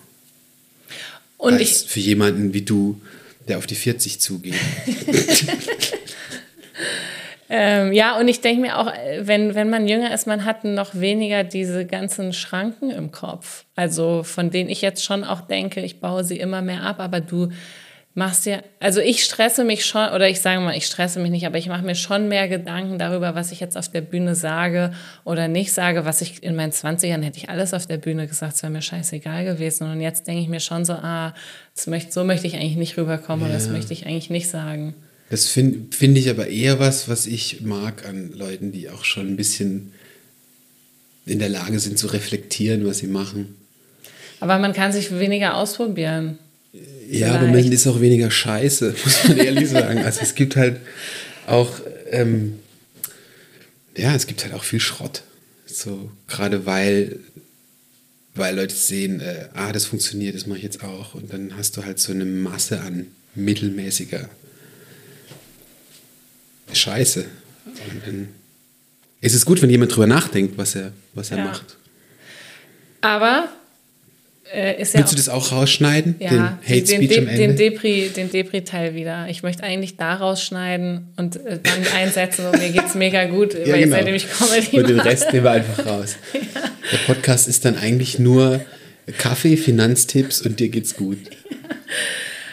[1.38, 3.00] und als für jemanden wie du,
[3.46, 4.54] der auf die 40 zugeht.
[7.48, 10.96] ähm, ja, und ich denke mir auch, wenn, wenn man jünger ist, man hat noch
[10.96, 13.64] weniger diese ganzen Schranken im Kopf.
[13.76, 17.20] Also von denen ich jetzt schon auch denke, ich baue sie immer mehr ab, aber
[17.20, 17.50] du
[18.18, 21.46] machst dir, also ich stresse mich schon, oder ich sage mal, ich stresse mich nicht,
[21.46, 24.92] aber ich mache mir schon mehr Gedanken darüber, was ich jetzt auf der Bühne sage
[25.24, 26.04] oder nicht sage.
[26.04, 28.82] Was ich in meinen 20ern hätte ich alles auf der Bühne gesagt, es wäre mir
[28.82, 29.90] scheißegal gewesen.
[29.90, 31.32] Und jetzt denke ich mir schon so, ah,
[31.74, 33.46] das möchte, so möchte ich eigentlich nicht rüberkommen ja.
[33.46, 34.94] oder das möchte ich eigentlich nicht sagen.
[35.30, 39.28] Das finde find ich aber eher was, was ich mag an Leuten, die auch schon
[39.28, 39.92] ein bisschen
[41.24, 43.54] in der Lage sind zu reflektieren, was sie machen.
[44.40, 46.38] Aber man kann sich weniger ausprobieren.
[47.10, 49.98] Ja, aber man ist auch weniger scheiße, muss man ehrlich sagen.
[50.00, 50.76] Also es gibt halt
[51.46, 51.70] auch
[52.10, 52.58] ähm,
[53.98, 55.22] ja, es gibt halt auch viel Schrott.
[55.66, 57.18] So, gerade weil,
[58.34, 61.14] weil Leute sehen, äh, ah, das funktioniert, das mache ich jetzt auch.
[61.14, 64.28] Und dann hast du halt so eine Masse an mittelmäßiger
[66.72, 67.24] Scheiße.
[67.66, 68.28] Und dann
[69.20, 71.44] ist es gut, wenn jemand drüber nachdenkt, was er, was er ja.
[71.44, 71.76] macht.
[73.00, 73.48] Aber
[74.52, 76.16] äh, ist ja Willst du das auch rausschneiden?
[76.18, 77.46] Ja, den Hate den, Speech den, am Ende?
[77.48, 79.26] Den Depri, den Depri-Teil wieder.
[79.28, 83.72] Ich möchte eigentlich da rausschneiden und äh, dann einsetzen, so, mir geht's mega gut, ja,
[83.74, 83.96] weil genau.
[83.96, 86.16] seitdem ich Comedy Und den Rest nehmen wir einfach raus.
[86.32, 86.40] ja.
[86.92, 88.60] Der Podcast ist dann eigentlich nur
[89.18, 91.18] Kaffee, Finanztipps und dir geht's gut.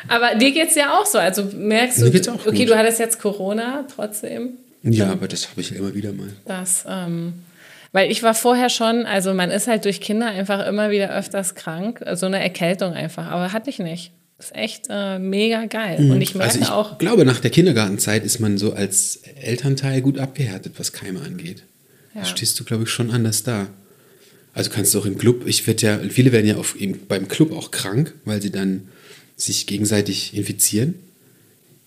[0.07, 1.17] Aber dir geht's ja auch so.
[1.17, 2.69] Also merkst du, okay, gut.
[2.69, 4.57] du hattest jetzt Corona trotzdem.
[4.83, 6.29] Ja, aber das habe ich immer wieder mal.
[6.45, 7.33] Das, ähm,
[7.95, 11.55] weil ich war vorher schon, also man ist halt durch Kinder einfach immer wieder öfters
[11.55, 14.11] krank, so eine Erkältung einfach, aber hatte ich nicht.
[14.37, 16.01] Ist echt äh, mega geil.
[16.01, 16.11] Mhm.
[16.11, 16.91] Und ich merke also ich auch.
[16.91, 21.63] Ich glaube, nach der Kindergartenzeit ist man so als Elternteil gut abgehärtet, was Keime angeht.
[22.13, 22.19] Ja.
[22.19, 23.67] Da stehst du, glaube ich, schon anders da.
[24.53, 26.75] Also kannst du auch im Club, ich werde ja, viele werden ja auf,
[27.07, 28.89] beim Club auch krank, weil sie dann
[29.37, 30.95] sich gegenseitig infizieren.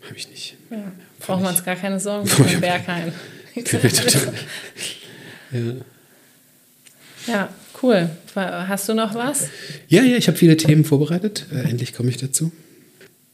[0.06, 0.54] Habe ich nicht.
[0.70, 0.90] Ja.
[1.20, 3.12] Brauchen wir uns gar keine Sorgen für Bergheim.
[5.52, 5.74] ja.
[7.29, 7.51] Ja,
[7.83, 8.09] cool.
[8.35, 9.49] Hast du noch was?
[9.89, 11.47] Ja, ja, ich habe viele Themen vorbereitet.
[11.53, 12.53] Äh, endlich komme ich dazu.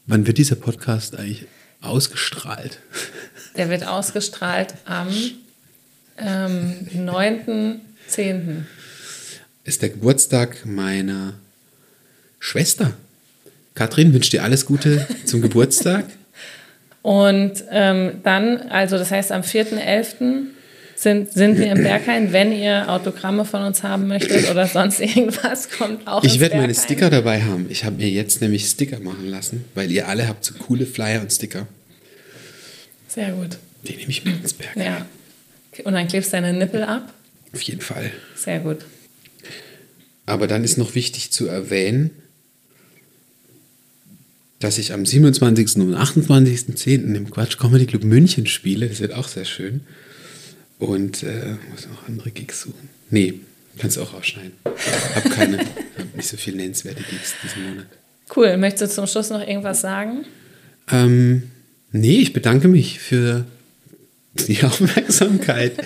[0.06, 1.46] Wann wird dieser Podcast eigentlich
[1.80, 2.78] ausgestrahlt?
[3.56, 5.08] Der wird ausgestrahlt am
[6.18, 8.62] ähm, 9.10.
[9.62, 11.34] Ist der Geburtstag meiner
[12.40, 12.94] Schwester.
[13.74, 16.06] Katrin wünscht dir alles Gute zum Geburtstag.
[17.02, 20.46] Und ähm, dann, also das heißt am 4.11
[20.96, 22.32] sind, sind wir im Berghain.
[22.32, 26.74] Wenn ihr Autogramme von uns haben möchtet oder sonst irgendwas, kommt auch Ich werde meine
[26.74, 27.66] Sticker dabei haben.
[27.68, 31.20] Ich habe mir jetzt nämlich Sticker machen lassen, weil ihr alle habt so coole Flyer
[31.20, 31.66] und Sticker.
[33.08, 33.58] Sehr gut.
[33.86, 34.82] Die nehme ich mit ins Berghain.
[34.82, 35.06] Ja.
[35.84, 37.12] Und dann klebst du deine Nippel ab?
[37.52, 38.10] Auf jeden Fall.
[38.34, 38.78] Sehr gut.
[40.26, 42.10] Aber dann ist noch wichtig zu erwähnen,
[44.58, 45.76] dass ich am 27.
[45.76, 47.14] und 28.10.
[47.14, 48.88] im Quatsch Comedy Club München spiele.
[48.88, 49.82] Das wird auch sehr schön.
[50.84, 52.90] Und äh, muss noch andere Gigs suchen.
[53.08, 53.40] Nee,
[53.78, 54.52] kannst du auch rausschneiden.
[55.14, 55.58] Hab keine,
[55.98, 57.86] hab nicht so viele nennenswerte Gigs diesen Monat.
[58.34, 58.56] Cool.
[58.58, 60.26] Möchtest du zum Schluss noch irgendwas sagen?
[60.90, 61.50] Ähm,
[61.92, 63.46] nee, ich bedanke mich für
[64.34, 65.82] die Aufmerksamkeit,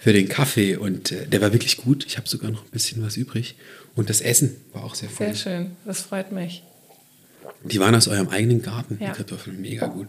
[0.00, 2.04] für den Kaffee und äh, der war wirklich gut.
[2.04, 3.54] Ich habe sogar noch ein bisschen was übrig.
[3.94, 5.26] Und das Essen war auch sehr voll.
[5.26, 6.64] Sehr schön, das freut mich.
[7.62, 9.10] Die waren aus eurem eigenen Garten, ja.
[9.10, 10.08] die Kartoffeln, mega gut.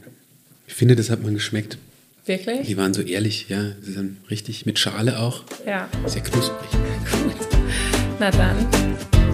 [0.68, 1.78] Ich finde, das hat man geschmeckt.
[2.26, 2.66] Wirklich?
[2.68, 3.62] Die waren so ehrlich, ja.
[3.82, 5.44] Sie sind richtig mit Schale auch.
[5.66, 5.88] Ja.
[6.08, 6.70] Sehr knusprig.
[6.72, 7.48] Gut.
[8.20, 8.68] Na dann,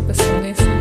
[0.08, 0.81] bis zum nächsten Mal.